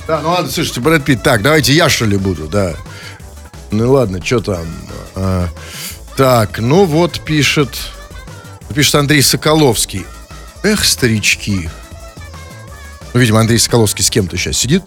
[0.07, 2.75] Да, ну ладно, слушайте, Брэд Питт, так, давайте я что ли буду, да.
[3.71, 4.65] Ну ладно, что там?
[5.15, 5.49] А,
[6.15, 7.77] так, ну вот пишет,
[8.73, 10.05] пишет Андрей Соколовский.
[10.63, 11.69] Эх, старички.
[13.13, 14.83] Ну, видимо, Андрей Соколовский с кем-то сейчас сидит,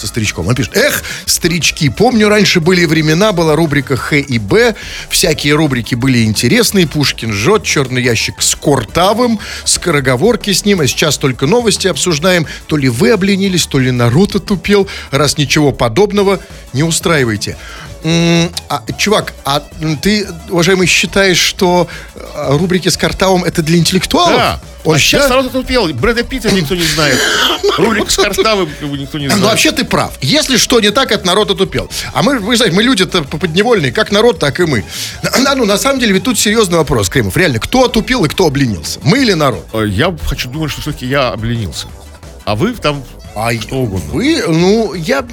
[0.00, 0.48] со старичком.
[0.48, 4.74] Он пишет, эх, старички, помню, раньше были времена, была рубрика Х и Б,
[5.08, 11.18] всякие рубрики были интересные, Пушкин жжет, черный ящик с Кортавым, скороговорки с ним, а сейчас
[11.18, 16.40] только новости обсуждаем, то ли вы обленились, то ли народ отупел, раз ничего подобного
[16.72, 17.56] не устраиваете.
[18.02, 19.62] А, чувак, а
[20.00, 21.86] ты, уважаемый, считаешь, что
[22.34, 24.36] а, рубрики с Картавым это для интеллектуалов?
[24.36, 24.60] Да.
[24.84, 25.86] Он а сейчас народ отупел.
[25.92, 27.18] Брэда Питта никто не знает.
[27.76, 29.50] Рулик с Картавым никто не Ну, знает.
[29.50, 30.12] вообще ты прав.
[30.22, 31.90] Если что не так, это народ отупел.
[32.14, 34.84] А мы, вы знаете, мы люди-то подневольные, как народ, так и мы.
[35.44, 37.36] Да, ну, на самом деле, ведь тут серьезный вопрос, Кремов.
[37.36, 39.00] Реально, кто отупел и кто обленился?
[39.02, 39.66] Мы или народ?
[39.72, 41.86] Э, Я хочу думать, что все-таки я обленился.
[42.44, 43.02] А вы там...
[43.34, 44.10] А угодно.
[44.12, 45.24] вы, ну, я...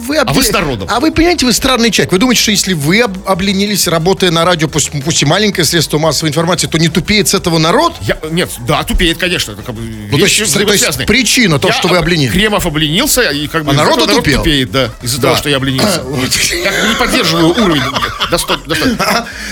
[0.00, 0.88] Вы А вы с народом.
[0.90, 2.12] А вы, понимаете, вы странный человек.
[2.12, 5.98] Вы думаете, что если вы об- обленились, работая на радио, пусть, пусть и маленькое средство
[5.98, 7.94] массовой информации, то не тупеет с этого народ?
[8.02, 9.52] Я, нет, да, тупеет, конечно.
[9.52, 12.32] Это как бы Ну, то есть, то есть причина, то, Я что вы об- обленились.
[12.32, 14.38] Кремов обленился, и как бы А народ отупел.
[14.40, 15.28] тупеет, да, из-за Да.
[15.28, 16.02] того, что я обленился.
[16.52, 17.82] Я не поддерживаю уровень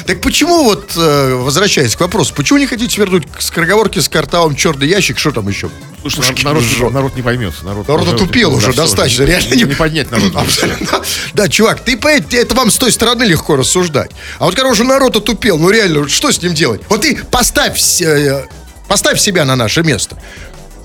[0.06, 4.56] Так почему вот, э, возвращаясь к вопросу, почему не хотите вернуть к скороговорке с картавом
[4.56, 5.70] черный ящик, что там еще?
[6.06, 6.90] Что Пушкин народ, жжет.
[6.92, 7.52] народ не поймет.
[7.62, 10.32] Народ, Народ отупел уже достаточно, реально Не, не- поднять народ.
[10.34, 11.02] Абсолютно.
[11.34, 11.98] Да, чувак, ты
[12.38, 14.10] это вам с той стороны легко рассуждать.
[14.38, 16.80] А вот когда уже народ отупел, ну реально, что с ним делать?
[16.88, 18.46] Вот ты поставь, э,
[18.88, 20.16] поставь себя на наше место.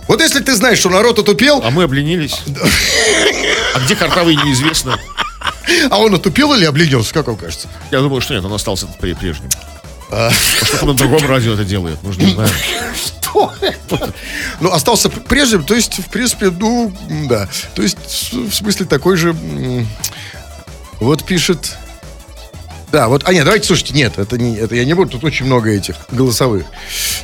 [0.07, 2.35] Вот если ты знаешь, что народ отупел, А мы обленились.
[3.73, 4.99] А где Картавый, неизвестно.
[5.89, 7.67] а он отупел или обленился, как вам кажется?
[7.91, 9.49] Я думаю, что нет, он остался при- прежним.
[10.11, 10.29] А.
[10.61, 12.51] Может, он на другом радио это делает, же не знаем.
[13.35, 14.13] Что это?
[14.61, 16.91] Ну, остался прежним, то есть, в принципе, ну,
[17.29, 17.49] да.
[17.73, 19.35] То есть, в смысле, такой же...
[20.99, 21.75] Вот пишет...
[22.91, 25.45] Да, вот, а нет, давайте, слушайте, нет, это, не, это я не буду, тут очень
[25.45, 26.65] много этих голосовых.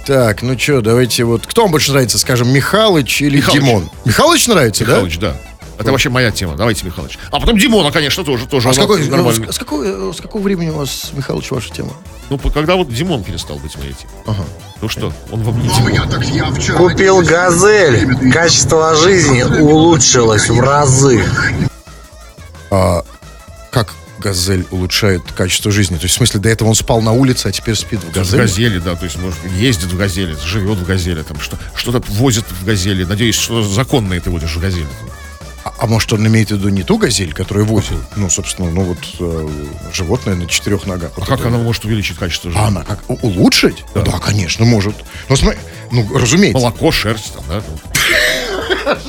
[0.06, 3.60] Так, ну что, давайте вот, кто вам больше нравится, скажем, Михалыч или Михалыч.
[3.62, 3.90] Димон?
[4.04, 5.38] Михалыч нравится, Михалыч, да?
[5.82, 6.56] Это вообще моя тема.
[6.56, 7.18] Давайте, Михалыч.
[7.32, 8.46] А потом Димона, конечно, тоже.
[8.48, 8.70] тоже?
[8.70, 11.92] А с, какой, ну, с, с какой, с какого времени у вас, Михалыч, ваша тема?
[12.30, 14.14] Ну, когда вот Димон перестал быть моей темой.
[14.26, 14.44] Ага.
[14.82, 16.78] Ну что, он вам не Димон.
[16.78, 18.32] Купил газель.
[18.32, 21.24] Качество жизни улучшилось в разы.
[22.70, 25.96] Как газель улучшает качество жизни?
[25.98, 28.14] То есть, в смысле, до этого он спал на улице, а теперь спит в В
[28.14, 28.42] газели?
[28.42, 32.46] газели, да, то есть, может, ездит в газели, живет в газели, там что, что-то возит
[32.50, 33.04] в газели.
[33.04, 34.88] Надеюсь, что законно это водишь в газели.
[34.88, 35.21] А,
[35.82, 37.98] а может, он имеет в виду не ту газель, которую возит?
[38.16, 39.50] Ну, собственно, ну вот э,
[39.92, 41.12] животное на четырех ногах.
[41.16, 41.48] А Вот как это.
[41.48, 42.64] она может увеличить качество жизни?
[42.64, 43.00] А она как?
[43.10, 43.84] Улучшить?
[43.96, 44.94] Да, конечно, может.
[45.28, 45.60] Ну, смотри,
[45.92, 46.60] ну, разумеется.
[46.60, 47.64] Молоко, шерсть, там, да?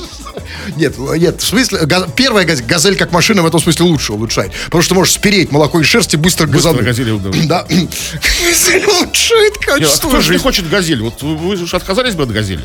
[0.77, 4.51] Нет, нет, в смысле, га- первая газель, газель как машина в этом смысле лучше улучшает.
[4.65, 6.85] Потому что можешь спереть молоко и шерсть и быстро, Быстро газануть.
[6.85, 7.45] газели удобно.
[7.47, 7.65] Да.
[7.69, 10.43] Газель улучшает Нет, а качество кто же не жизни.
[10.43, 11.01] хочет газель?
[11.03, 12.63] Вот вы, вы же отказались бы от газели?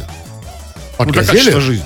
[0.97, 1.37] От ну, для газели?
[1.39, 1.85] качества жизни.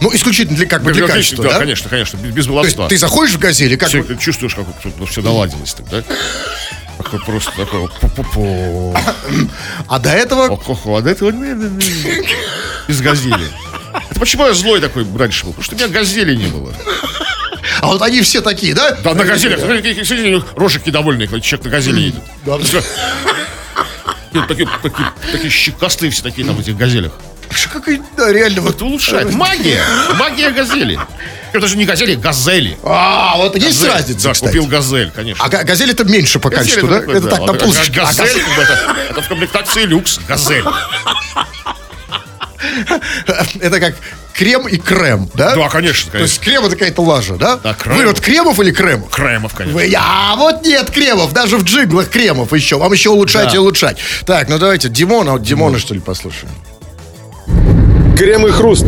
[0.00, 1.58] Ну, исключительно для, как бы для качества, да, да?
[1.58, 2.88] конечно, конечно, без, баловства.
[2.88, 4.66] ты заходишь в газели, как Все- бы- чувствуешь, как
[5.08, 6.02] все наладилось так, да?
[6.96, 8.98] Такое просто такое пу-пу-пу.
[9.88, 13.46] а до этого Ох-ох-ох, а до этого без газели.
[14.10, 15.52] Это почему я злой такой раньше был?
[15.52, 16.74] Потому что у меня газели не было.
[17.80, 18.92] А вот они все такие, да?
[19.02, 19.60] Да, на газелях.
[20.56, 22.22] Рожики довольные, когда человек на газели едет.
[22.44, 22.58] Да.
[24.46, 27.12] Такие, такие, такие щекастые все такие там в этих газелях.
[27.72, 28.76] Какой, да, реально вот.
[28.76, 29.32] Это улучшает.
[29.32, 29.82] Магия.
[30.18, 30.98] Магия газели.
[31.52, 32.78] Это же не газели, газели.
[32.84, 33.90] А, вот есть Газель.
[33.92, 34.50] разница, Да, кстати.
[34.52, 35.44] купил газель, конечно.
[35.44, 36.98] А га- газель это меньше по качеству, да?
[36.98, 38.00] это так, на как полочке.
[38.00, 40.20] А Газель, газель- как бы это, это в комплектации люкс.
[40.28, 40.64] Газель.
[43.60, 43.94] Это как
[44.34, 45.56] крем и крем, да?
[45.56, 46.44] Да, конечно, То есть конечно.
[46.44, 47.56] крем это какая-то лажа, да?
[47.56, 47.96] Да, крем.
[47.96, 49.10] Вы вот кремов или кремов?
[49.10, 49.78] Кремов, конечно.
[49.80, 52.78] Вы, а вот нет кремов, даже в джиглах кремов еще.
[52.78, 53.54] Вам еще улучшать Да.
[53.54, 53.96] и улучшать.
[54.26, 56.52] Так, ну давайте Димона, вот Димона что ли послушаем.
[58.20, 58.84] Крем и хруст.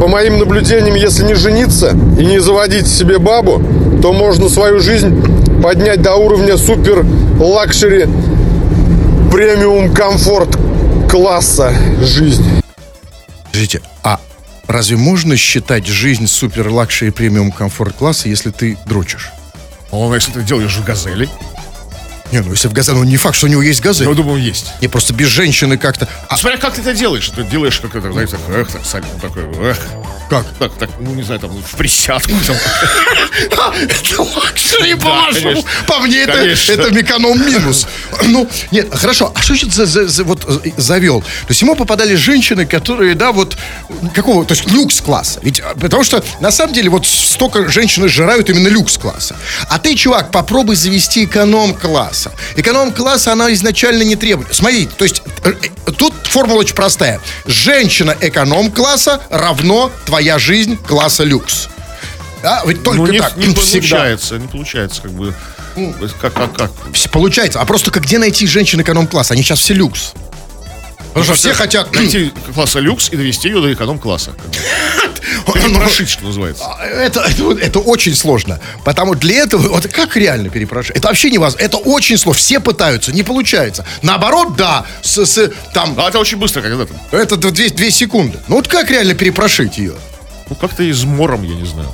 [0.00, 3.62] По моим наблюдениям, если не жениться и не заводить себе бабу,
[4.02, 7.06] то можно свою жизнь поднять до уровня супер
[7.38, 8.08] luxury
[9.30, 10.58] премиум комфорт
[11.08, 12.64] класса жизни.
[13.44, 14.18] Подождите, а
[14.66, 19.30] разве можно считать жизнь супер luxury премиум комфорт класса, если ты дрочишь?
[19.92, 21.28] Он, если ты делаешь в газели,
[22.32, 24.08] Не, ну если в газель, ну не факт, что у него есть газель.
[24.08, 24.72] я думаю, есть.
[24.80, 26.08] Не, просто без женщины как-то...
[26.28, 27.28] А Смотря как ты это делаешь.
[27.28, 29.78] Ты делаешь как это, знаете, эх, так, салют, такой, эх.
[30.30, 30.46] как?
[30.58, 32.32] Так, так, ну, не знаю, там, в присядку.
[32.46, 32.56] там.
[33.82, 35.62] Это luxury, по-вашему.
[35.86, 37.86] По мне, это, это эконом минус.
[38.24, 39.32] Ну, нет, хорошо.
[39.34, 41.20] А что сейчас за, вот э, завел?
[41.20, 43.56] То есть ему попадали женщины, которые, да, вот
[44.14, 45.40] какого, то есть люкс-класса.
[45.42, 49.36] Ведь, а, потому что, на самом деле, вот столько женщины сжирают именно люкс-класса.
[49.68, 51.26] А ты, чувак, попробуй завести
[52.22, 52.32] эконом-класса.
[52.56, 54.54] Эконом-класса, она изначально не требует.
[54.54, 55.52] Смотри, то есть э,
[55.96, 57.20] тут формула очень простая.
[57.46, 61.68] Женщина эконом-класса равно твоя жизнь класса люкс.
[62.42, 63.36] Да, ведь только Ну, не, так.
[63.36, 63.96] не всегда.
[63.96, 65.34] получается, не получается, как бы.
[65.76, 66.70] Ну, как, как, как?
[67.12, 67.60] Получается.
[67.60, 69.34] А просто как где найти женщин эконом-класса?
[69.34, 70.12] Они сейчас все люкс.
[71.08, 71.94] Потому что все хотят...
[71.94, 74.32] найти класса люкс и довести ее до эконом-класса.
[75.52, 76.64] Перепрошить, что называется.
[76.82, 78.60] Это, это, вот- это очень сложно.
[78.84, 80.96] Потому для этого, вот как реально перепрошить?
[80.96, 81.64] Это вообще невозможно.
[81.64, 82.40] Это очень сложно.
[82.40, 83.84] Все пытаются, не получается.
[84.02, 86.96] Наоборот, да, с, с- там, А это очень быстро, когда там.
[87.12, 88.38] это две, две секунды.
[88.48, 89.94] Ну вот как реально перепрошить ее?
[90.48, 91.88] Ну, как-то измором, я не знаю.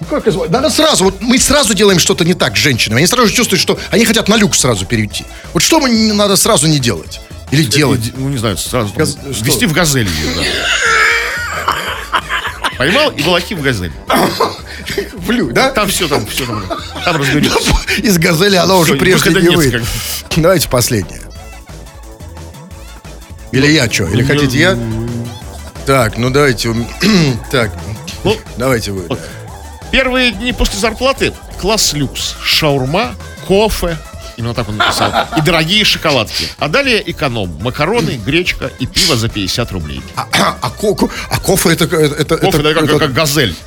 [0.00, 2.98] Ну, как Надо сразу, вот мы сразу делаем что-то не так с женщинами.
[2.98, 5.24] Они сразу чувствуют, что они хотят на люкс сразу перейти.
[5.52, 7.20] Вот что мы не надо сразу не делать?
[7.50, 8.06] Или делать?
[8.06, 9.44] И- Ну, не знаю, сразу Газ- что?
[9.44, 10.42] ввести в газель ее, да.
[12.78, 13.92] Поймал и волоки в газель.
[15.16, 15.70] В лю- да?
[15.70, 16.64] Там все, там все, там,
[17.04, 17.72] там разберется.
[17.98, 19.82] Из газели она уже прежде не выйдет.
[20.36, 21.20] Давайте последнее.
[23.52, 24.04] Или я что?
[24.04, 24.78] Или хотите я?
[25.86, 26.74] Так, ну давайте.
[27.50, 27.72] Так,
[28.24, 29.04] Ну, давайте вы.
[29.90, 32.36] Первые дни после зарплаты класс люкс.
[32.42, 33.14] Шаурма,
[33.46, 33.98] кофе.
[34.38, 35.12] Именно так он написал.
[35.36, 36.48] И дорогие шоколадки.
[36.58, 37.58] А далее эконом.
[37.60, 40.00] Макароны, гречка и пиво за 50 рублей.
[40.14, 41.84] А, а, а ко- а кофе это...
[41.84, 43.56] это, Кофе, это- да, как, это- как газель.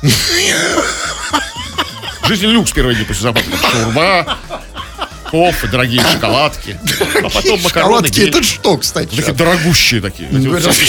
[2.26, 3.48] Жизнь люкс первые дни после зарплаты.
[3.70, 4.38] Шаурма,
[5.32, 6.78] кофе, дорогие шоколадки.
[7.24, 9.16] А потом макароны, Шоколадки, это что, кстати?
[9.16, 10.28] Такие дорогущие такие.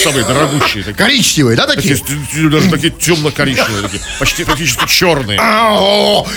[0.03, 0.83] Самые дорогущие.
[0.93, 1.95] Коричневые, да, Такие,
[2.49, 5.39] даже такие темно-коричневые, такие, почти практически черные.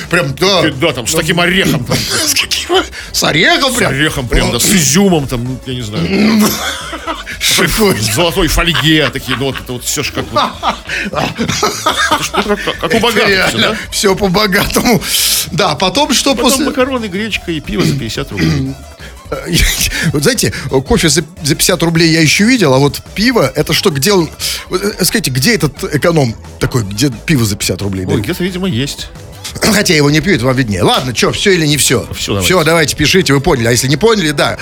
[0.08, 0.62] Прям, да.
[0.70, 1.84] Да, там, с таким орехом.
[2.24, 2.34] С?
[3.12, 3.90] С орехом С прям?
[3.90, 6.06] орехом прям, да, с изюмом, там, ну, я не знаю.
[7.40, 7.94] Шикуй.
[7.94, 10.26] В золотой фольге такие, ну, вот это вот все ж как
[12.80, 15.02] как, у богатых все, по-богатому.
[15.52, 16.66] Да, потом что Потом после...
[16.66, 18.74] макароны, гречка и пиво 50 рублей.
[20.12, 20.52] Вот знаете,
[20.86, 24.30] кофе за, за 50 рублей я еще видел, а вот пиво, это что, где он...
[24.70, 28.06] э, Скажите, где этот эконом такой, где пиво за 50 рублей?
[28.06, 29.08] Ой, где-то, видимо, есть.
[29.60, 30.82] Хотя его не пьют, вам виднее.
[30.84, 32.06] Ладно, что, все или не все?
[32.14, 32.46] Всё, давайте.
[32.46, 33.66] Все, давайте, пишите, вы поняли.
[33.66, 34.58] А если не поняли, да.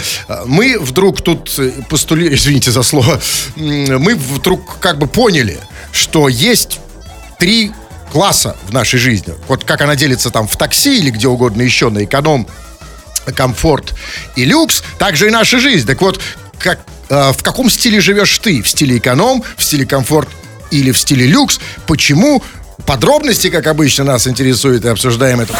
[0.47, 2.35] Мы вдруг тут э, постули...
[2.35, 3.20] Извините за слово.
[3.57, 5.59] Мы вдруг как бы поняли,
[5.92, 6.81] что есть
[7.38, 7.73] три
[8.12, 9.35] класса в нашей жизни.
[9.49, 12.47] Вот как она делится там в такси или где угодно еще на эконом,
[13.33, 13.95] комфорт
[14.37, 15.87] и люкс, так же и наша жизнь.
[15.87, 16.21] Так вот,
[16.59, 18.63] как, э, в каком стиле живешь ты?
[18.63, 20.29] В стиле эконом, в стиле комфорт
[20.71, 21.61] или в стиле люкс?
[21.87, 22.43] Почему?
[22.87, 25.55] Подробности, как обычно, нас интересуют и обсуждаем это.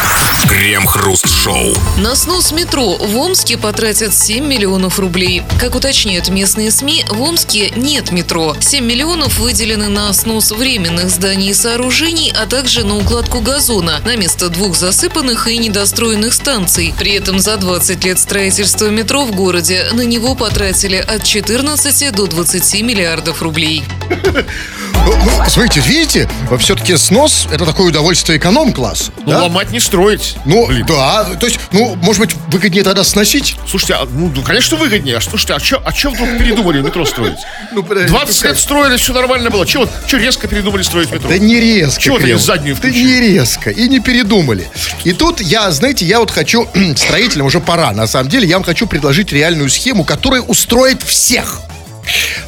[0.49, 1.75] Крем-хруст-шоу.
[1.99, 5.43] На снос метро в Омске потратят 7 миллионов рублей.
[5.59, 8.57] Как уточняют местные СМИ, в Омске нет метро.
[8.61, 14.17] 7 миллионов выделены на снос временных зданий и сооружений, а также на укладку газона на
[14.17, 16.95] место двух засыпанных и недостроенных станций.
[16.99, 22.27] При этом за 20 лет строительства метро в городе на него потратили от 14 до
[22.27, 23.83] 20 миллиардов рублей.
[25.05, 29.13] Ну, ну, смотрите, видите, все-таки снос это такое удовольствие эконом-класса.
[29.27, 29.43] Ну, да?
[29.43, 30.37] ломать не строить.
[30.47, 30.87] Ну, Блин.
[30.87, 33.57] да, то есть, ну, может быть, выгоднее тогда сносить?
[33.69, 35.19] Слушайте, а, ну, конечно, выгоднее.
[35.19, 37.39] А слушайте, а что а чё вдруг передумали метро строить?
[37.73, 39.67] Ну, подожди, 20 лет строили, все нормально было.
[39.67, 41.29] Чего чё резко передумали строить метро?
[41.29, 42.01] Да не резко.
[42.01, 43.05] Чего ты заднюю Да включил?
[43.05, 43.71] не резко.
[43.71, 44.69] И не передумали.
[45.05, 48.65] И тут я, знаете, я вот хочу, строителям уже пора, на самом деле, я вам
[48.65, 51.61] хочу предложить реальную схему, которая устроит всех.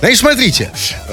[0.01, 0.71] Значит, смотрите,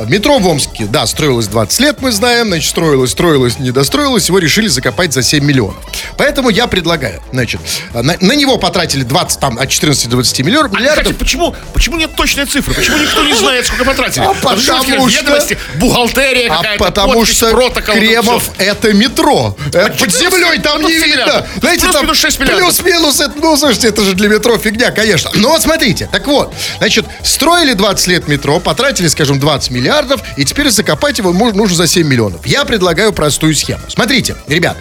[0.07, 4.39] метро в Омске, да, строилось 20 лет, мы знаем, значит, строилось, строилось, не достроилось, его
[4.39, 5.77] решили закопать за 7 миллионов.
[6.17, 7.61] Поэтому я предлагаю, значит,
[7.93, 11.03] на, на него потратили 20, там, от 14 до 20 миллионов, А, миллиардов.
[11.03, 12.73] кстати, почему, почему нет точной цифры?
[12.73, 14.23] Почему никто не знает, сколько потратили?
[14.23, 19.55] А Потому что ведомости, бухгалтерия А потому подпись, что протокол, Кремов это метро.
[19.73, 21.47] Э, Под 14 землей там не 20 видно.
[21.59, 22.77] Знаете, там Плюс-минус 6 миллиардов.
[22.77, 25.31] плюс-минус, это, ну, слушайте, это же для метро фигня, конечно.
[25.35, 30.45] Но вот смотрите, так вот, значит, строили 20 лет метро, потратили, скажем, 20 миллиардов, и
[30.45, 32.45] теперь закопать его нужно за 7 миллионов.
[32.45, 33.81] Я предлагаю простую схему.
[33.87, 34.77] Смотрите, ребят,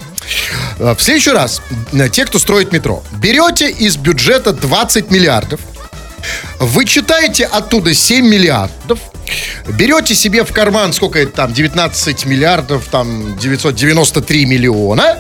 [0.79, 1.63] э, в следующий раз
[1.93, 5.61] э, те, кто строит метро, берете из бюджета 20 миллиардов,
[6.59, 8.99] вычитаете оттуда 7 миллиардов,
[9.69, 15.19] берете себе в карман, сколько это там, 19 миллиардов, там, 993 миллиона,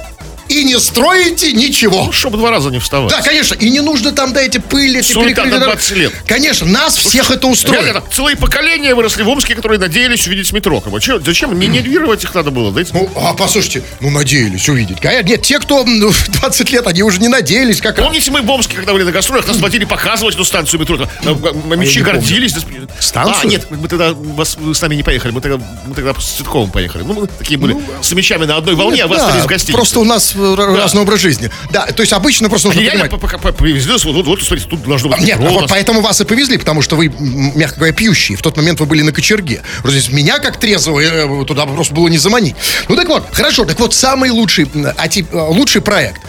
[0.52, 2.04] и не строите ничего.
[2.06, 3.10] Ну, чтобы два раза не вставать.
[3.10, 5.58] Да, конечно, и не нужно там, да, эти пыли, эти Суета перекрытия.
[5.58, 6.12] на 20 лет.
[6.26, 7.82] Конечно, нас всех это устроит.
[7.84, 10.80] Реально, целые поколения выросли в Омске, которые надеялись увидеть метро.
[10.80, 11.58] Как бы, чё- зачем?
[11.58, 12.72] Не нервировать их надо было.
[12.72, 15.00] Дайте Ну, а послушайте, ну, надеялись увидеть.
[15.00, 17.96] Конечно, Нет, те, кто ну, в 20 лет, они уже не надеялись, как.
[17.96, 20.96] Помните, мы в Омске, когда были на гастролях, нас водили показывать эту станцию метро.
[20.96, 22.20] Э, э, Мечи не помню.
[22.20, 22.54] гордились.
[23.00, 23.36] Станцию?
[23.42, 25.32] А, нет, мы тогда вас, с нами не поехали.
[25.32, 27.02] Мы тогда, мы тогда с Цветковым поехали.
[27.02, 29.72] Ну, мы такие были с мечами на одной волне, а вы Да, остались в гостинице.
[29.72, 31.50] Просто у нас э, р- разный образ жизни.
[31.70, 33.20] Да, то есть обычно просто нужно Реально понимать.
[33.20, 36.20] по- по- по- привезли нас, вот, вот, смотрите, тут должно быть Нет, вот поэтому вас
[36.20, 38.36] и повезли, потому что вы, мягко говоря, пьющие.
[38.36, 39.62] В тот момент вы были на кочерге.
[39.84, 42.56] Здесь меня, как трезвого, э, туда просто было не заманить.
[42.88, 46.20] Ну так вот, хорошо, так вот, самый лучший, а, э, лучший проект.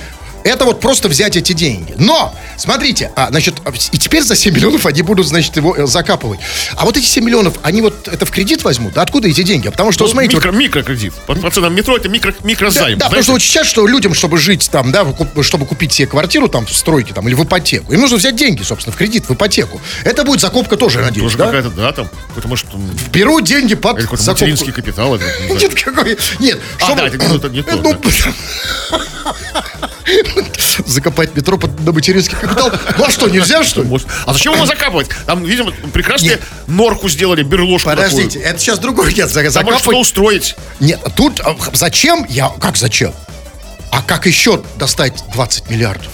[0.44, 1.94] Это вот просто взять эти деньги.
[1.98, 3.56] Но, смотрите, а, значит,
[3.92, 6.40] и теперь за 7 миллионов они будут, значит, его э, закапывать.
[6.76, 8.94] А вот эти 7 миллионов, они вот это в кредит возьмут?
[8.94, 9.70] Да откуда эти деньги?
[9.70, 11.14] Потому что, Ну, смотрите, вот- микро, микрокредит.
[11.26, 12.98] По, по ценам метро это микро, да, микрозайм.
[12.98, 13.24] да, потому знаете?
[13.24, 15.06] что вот сейчас, что людям, чтобы жить там, да,
[15.42, 18.64] чтобы купить себе квартиру там в стройке там или в ипотеку, им нужно взять деньги,
[18.64, 19.80] собственно, в кредит, в ипотеку.
[20.04, 21.46] Это будет закупка тоже, надеюсь, Тоже да?
[21.46, 22.10] какая-то, да, там,
[22.46, 24.32] может, там, Берут деньги под или закупку.
[24.32, 25.16] материнский капитал.
[25.16, 25.56] Это, не.
[25.62, 26.18] Нет, какой...
[26.40, 27.96] Нет, А, чтобы- да, это, ну, не то, Ну,
[30.86, 32.72] Закопать метро под на материнский капитал.
[32.98, 33.90] Ну а что, нельзя, что ли?
[33.90, 34.08] Может.
[34.26, 35.08] А зачем его закапывать?
[35.26, 36.34] Там, видимо, прекрасно
[36.68, 39.30] норку сделали, берложку Подождите, это сейчас другой нет.
[39.30, 39.54] за- такую.
[39.54, 39.98] Там что Закапывать...
[40.02, 40.56] устроить.
[40.80, 42.26] Нет, тут а, зачем?
[42.30, 42.50] Я...
[42.50, 43.14] Как зачем?
[43.92, 46.12] А как еще достать 20 миллиардов?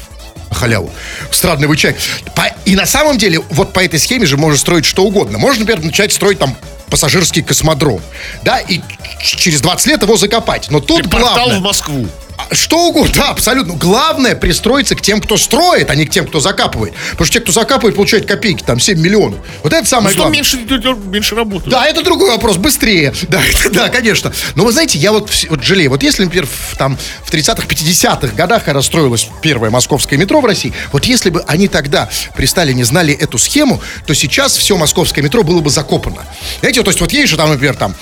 [0.50, 0.92] на халяву.
[1.32, 2.00] Странный вы человек.
[2.36, 5.38] По- И на самом деле, вот по этой схеме же можно строить что угодно.
[5.38, 6.58] Можно, например, начать строить там
[6.90, 8.02] пассажирский космодром.
[8.44, 8.82] Да, и
[9.22, 10.72] через 20 лет его закопать.
[10.72, 11.60] Но тут И главное...
[11.60, 12.08] в Москву.
[12.52, 13.76] Что угодно, да, абсолютно.
[13.76, 16.94] Главное пристроиться к тем, кто строит, а не к тем, кто закапывает.
[17.12, 19.40] Потому что те, кто закапывает, получают копейки, там 7 миллионов.
[19.64, 20.38] Вот это самое Что главное.
[20.38, 20.58] меньше,
[21.06, 21.70] меньше работы.
[21.70, 23.14] Да, это другой вопрос, быстрее.
[23.30, 24.34] Да, это, да, конечно.
[24.56, 28.36] Но вы знаете, я вот, вот жалею, вот если, например, в, там, в 30-х, 50-х
[28.36, 32.86] годах, когда строилось первое московское метро в России, вот если бы они тогда при Сталине
[32.86, 36.24] знали эту схему, то сейчас все московское метро было бы закопано.
[36.62, 37.94] Знаете, то есть вот едешь, и там, например, там,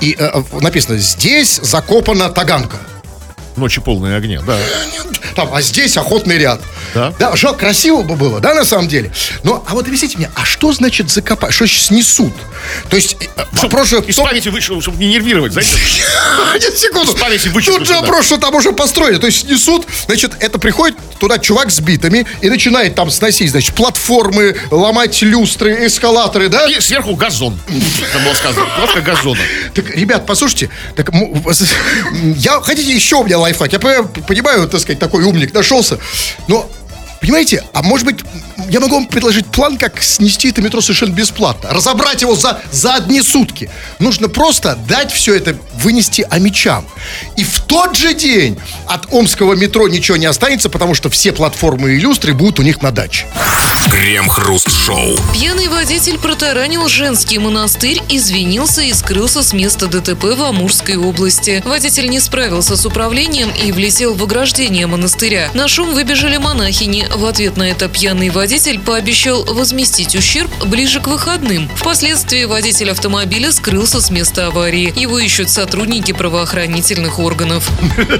[0.00, 2.78] и э, написано, здесь закопана Таганка.
[3.56, 4.58] Ночи полные огня, да.
[5.34, 6.60] Там, а здесь охотный ряд.
[6.94, 7.12] Да.
[7.18, 9.12] Да, что, красиво бы было, да, на самом деле.
[9.42, 11.52] Но, а вот объясните мне, а что значит закопать?
[11.52, 12.32] Что сейчас снесут?
[12.88, 15.72] То есть, э, вопрос же Из памяти вышел, чтобы не нервировать, знаете.
[16.54, 17.12] Нет, секунду.
[17.12, 19.18] С памяти вычеркнуть, Тут же вопрос, что там уже построили.
[19.18, 23.74] То есть снесут, значит, это приходит туда чувак с битами и начинает там сносить, значит,
[23.74, 26.66] платформы, ломать люстры, эскалаторы, да?
[26.66, 27.58] И сверху газон.
[28.12, 28.66] Там было сказано.
[28.76, 29.40] Кладка газона.
[29.74, 31.10] Так, ребят, послушайте, так,
[32.36, 33.72] я, хотите еще у меня лайфхак?
[33.72, 35.98] Я понимаю, так сказать, такой умник нашелся,
[36.48, 36.68] но
[37.24, 38.20] Понимаете, а может быть,
[38.70, 41.70] я могу вам предложить план, как снести это метро совершенно бесплатно.
[41.72, 43.68] Разобрать его за, за одни сутки.
[43.98, 46.86] Нужно просто дать все это, вынести амичам.
[47.36, 48.56] И в тот же день
[48.86, 52.80] от омского метро ничего не останется, потому что все платформы и люстры будут у них
[52.80, 53.26] на даче.
[53.90, 55.16] Крем-хруст-шоу.
[55.34, 61.62] Пьяный водитель протаранил женский монастырь, извинился и скрылся с места ДТП в Амурской области.
[61.66, 65.50] Водитель не справился с управлением и влетел в ограждение монастыря.
[65.54, 67.06] На шум выбежали монахини.
[67.14, 71.68] В ответ на это пьяный водитель пообещал возместить ущерб ближе к выходным.
[71.76, 74.92] Впоследствии водитель автомобиля скрылся с места аварии.
[74.98, 77.68] Его ищут сотрудники правоохранительных органов.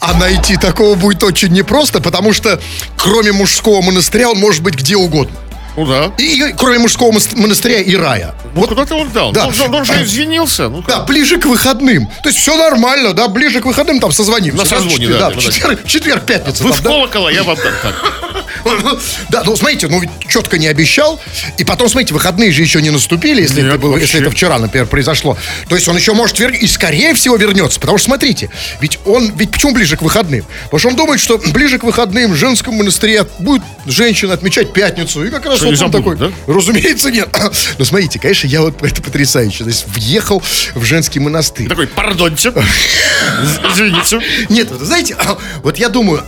[0.00, 2.60] А найти такого будет очень непросто, потому что
[2.96, 5.36] кроме мужского монастыря он может быть где угодно.
[5.76, 6.12] Ну да.
[6.18, 8.34] И, и кроме мужского монастыря и рая.
[8.54, 9.32] Вот куда-то он дал.
[9.32, 9.46] Да.
[9.46, 10.68] Он, же- он же извинился.
[10.68, 12.06] Ну, Да, ближе к выходным.
[12.22, 14.58] То есть все нормально, да, ближе к выходным там созвонимся.
[14.58, 15.18] На созвоне, да.
[15.18, 16.64] да, в да, четверг, четверг, пятница.
[16.64, 16.90] Вы там, в да?
[16.90, 18.19] колокола, я вам так.
[18.64, 18.98] Так.
[19.28, 21.20] Да, ну смотрите, ну четко не обещал.
[21.58, 24.06] И потом, смотрите, выходные же еще не наступили, если, Нет, это, было, вообще.
[24.06, 25.36] если это вчера, например, произошло.
[25.68, 26.64] То есть он еще может вернуться.
[26.64, 27.80] И скорее всего вернется.
[27.80, 28.50] Потому что, смотрите,
[28.80, 30.44] ведь он, ведь почему ближе к выходным?
[30.64, 35.24] Потому что он думает, что ближе к выходным в женском монастыре будет женщина отмечать пятницу.
[35.24, 36.54] И как раз Что, вот он забудут, такой.
[36.54, 37.28] Разумеется, нет.
[37.78, 39.64] Но смотрите, конечно, я вот это потрясающе.
[39.64, 40.42] То есть въехал
[40.74, 41.68] в женский монастырь.
[41.68, 42.52] Такой, пардоньте.
[43.72, 44.20] Извините.
[44.48, 45.16] Нет, знаете,
[45.62, 46.24] вот я думаю,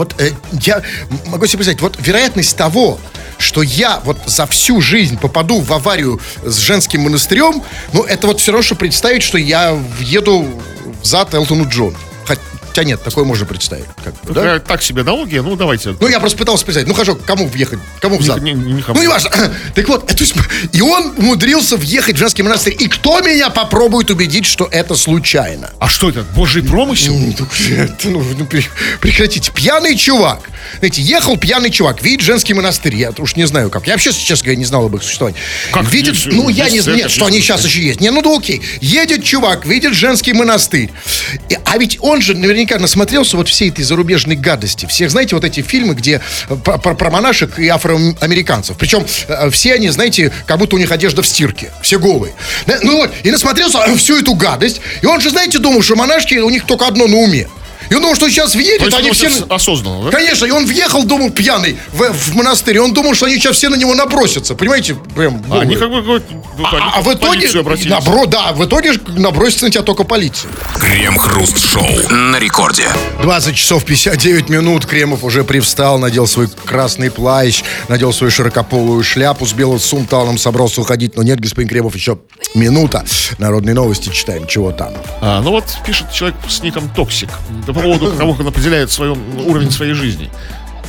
[0.00, 0.82] вот э, я
[1.26, 2.98] могу себе представить, вот вероятность того,
[3.36, 8.40] что я вот за всю жизнь попаду в аварию с женским монастырем, ну, это вот
[8.40, 10.46] все равно, что представить, что я въеду
[11.02, 11.98] в зад Элтону Джону.
[12.70, 13.84] Хотя нет, такое можно представить.
[14.02, 14.40] Как бы, да?
[14.42, 15.96] Такая Так себе аналогия, ну давайте.
[16.00, 16.86] Ну, я просто пытался представить.
[16.88, 17.80] Ну, хорошо, кому въехать?
[18.00, 18.40] Кому в зад?
[18.42, 18.94] Ни- ни- никому.
[18.96, 19.30] Ну, не важно.
[19.74, 20.34] Так вот, э, то есть,
[20.72, 22.76] и он умудрился въехать в женский монастырь.
[22.78, 25.70] И кто меня попробует убедить, что это случайно?
[25.80, 27.14] А что это, божий промысел?
[27.16, 27.34] Ну,
[28.04, 28.68] ну, ну, пре-
[29.00, 29.50] прекратите.
[29.52, 30.48] Пьяный чувак.
[30.78, 32.94] Знаете, ехал пьяный чувак, видит женский монастырь.
[32.94, 33.86] Я уж не знаю как.
[33.86, 35.40] Я вообще, честно говоря, не знал об их существовании.
[35.72, 38.00] Как видит, есть, ну, я есть не знаю, что они сейчас еще есть.
[38.00, 38.62] Не, ну да окей.
[38.80, 40.90] Едет чувак, видит женский монастырь.
[41.48, 44.86] И- а ведь он же наверняка насмотрелся вот всей этой зарубежной гадости.
[44.86, 48.76] Всех, знаете, вот эти фильмы, где э, про, про- про монашек и афроамериканцев.
[48.76, 51.70] Причем э, все они, знаете, как будто у них одежда в стирке.
[51.82, 52.34] Все голые.
[52.82, 54.80] Ну вот, и насмотрелся на всю эту гадость.
[55.02, 57.48] И он же, знаете, думал, что монашки, у них только одно на уме.
[57.90, 59.44] И он думал, что сейчас То въедет, есть они он все...
[59.48, 60.10] осознанно, да?
[60.16, 62.76] Конечно, и он въехал, думал, пьяный в, в монастырь.
[62.76, 64.54] И он думал, что они сейчас все на него набросятся.
[64.54, 64.94] Понимаете?
[64.94, 65.78] Прям, А Они голые.
[65.78, 66.22] как бы...
[66.56, 67.50] ну, а, они а в итоге,
[67.88, 70.50] набро, да, в итоге набросится на тебя только полиция.
[70.78, 72.88] Крем-хруст-шоу на рекорде.
[73.22, 74.86] 20 часов 59 минут.
[74.86, 80.80] Кремов уже привстал, надел свой красный плащ, надел свою широкополую шляпу с белым сунталом, собрался
[80.80, 81.16] уходить.
[81.16, 82.18] Но нет, господин Кремов, еще
[82.54, 83.04] минута.
[83.38, 84.46] Народные новости читаем.
[84.46, 84.92] Чего там?
[85.20, 87.30] А, ну вот пишет человек с ником Toxic по
[87.82, 90.30] поводу того, как он определяет свой уровень своей жизни.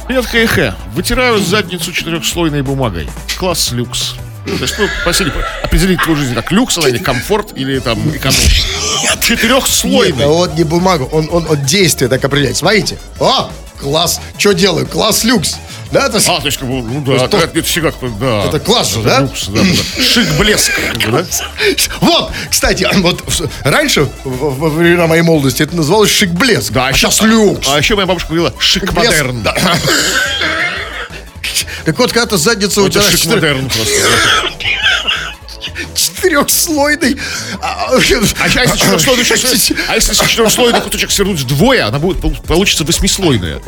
[0.07, 3.07] Привет, хе Вытираю задницу четырехслойной бумагой.
[3.37, 4.15] Класс люкс.
[4.45, 5.31] То есть, ну, просили
[5.63, 8.35] определить твою жизнь как люкс, или комфорт, или там эконом.
[9.03, 10.25] Нет, Четырехслойный.
[10.25, 12.57] а вот не бумагу, он, он, он действие так определяет.
[12.57, 12.97] Смотрите.
[13.19, 13.51] О,
[13.81, 14.21] класс.
[14.37, 14.85] Что делаю?
[14.87, 15.55] Класс люкс.
[15.91, 18.45] Да, то есть, А, то есть, как бы, ну да, то- это, это всегда да.
[18.45, 19.19] Это класс же, Это да?
[19.21, 20.01] Люкс, да, да.
[20.03, 20.71] Шик, блеск,
[21.11, 21.25] да?
[21.99, 23.21] Вот, кстати, вот
[23.65, 26.71] раньше, во времена моей молодости, это называлось шик-блеск.
[26.71, 27.67] Да, а сейчас люкс.
[27.69, 29.41] А еще моя бабушка говорила шик Блеск, модерн.
[29.43, 29.55] да.
[31.83, 33.93] Так вот, когда-то задница у Это тебя шик модерн просто.
[36.21, 37.17] Четырехслойный.
[37.61, 42.83] А, А если четырехслойный, сейчас- а если четырехслойный кусочек свернуть вдвое, она будет пол- получится
[42.83, 43.61] восьмислойная.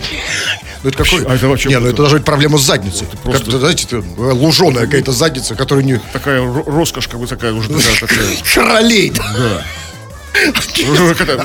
[0.83, 1.25] Ну, это какой?
[1.25, 3.07] А это вообще Не, ну это должна быть проблема с задницей.
[3.23, 5.99] просто- Как-то, знаете, это луженая какая-то задница, которая не...
[6.11, 7.69] Такая ро- роскошь, как бы такая уже.
[8.53, 9.11] Королей.
[9.11, 9.63] Да.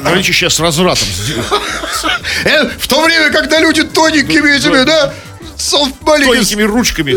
[0.02, 1.06] Граничащая с развратом.
[2.44, 5.12] Э, В то время, когда люди тоненькими этими, да,
[5.58, 7.16] со- маленькими, Тоненькими ручками.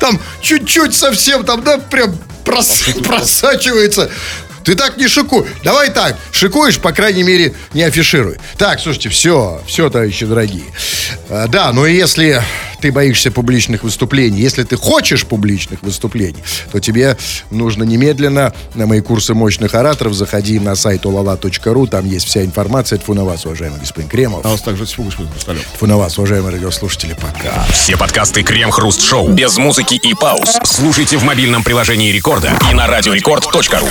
[0.00, 4.10] там чуть-чуть совсем, там, да, прям прос- просачивается.
[4.64, 5.46] Ты так не шикуй.
[5.64, 8.36] Давай так, шикуешь, по крайней мере, не афишируй.
[8.58, 10.64] Так, слушайте, все, все, товарищи дорогие.
[11.28, 12.42] А, да, но если
[12.80, 16.42] ты боишься публичных выступлений, если ты хочешь публичных выступлений,
[16.72, 17.16] то тебе
[17.50, 22.98] нужно немедленно на мои курсы мощных ораторов заходи на сайт olala.ru, там есть вся информация.
[22.98, 24.44] Тьфу на вас, уважаемый господин Кремов.
[24.44, 25.62] А вас также с фугой хрусталем.
[25.74, 27.66] Тьфу на вас, уважаемые радиослушатели, пока.
[27.72, 33.88] Все подкасты Крем-хруст-шоу без музыки и пауз слушайте в мобильном приложении Рекорда и на радиорекорд.ру.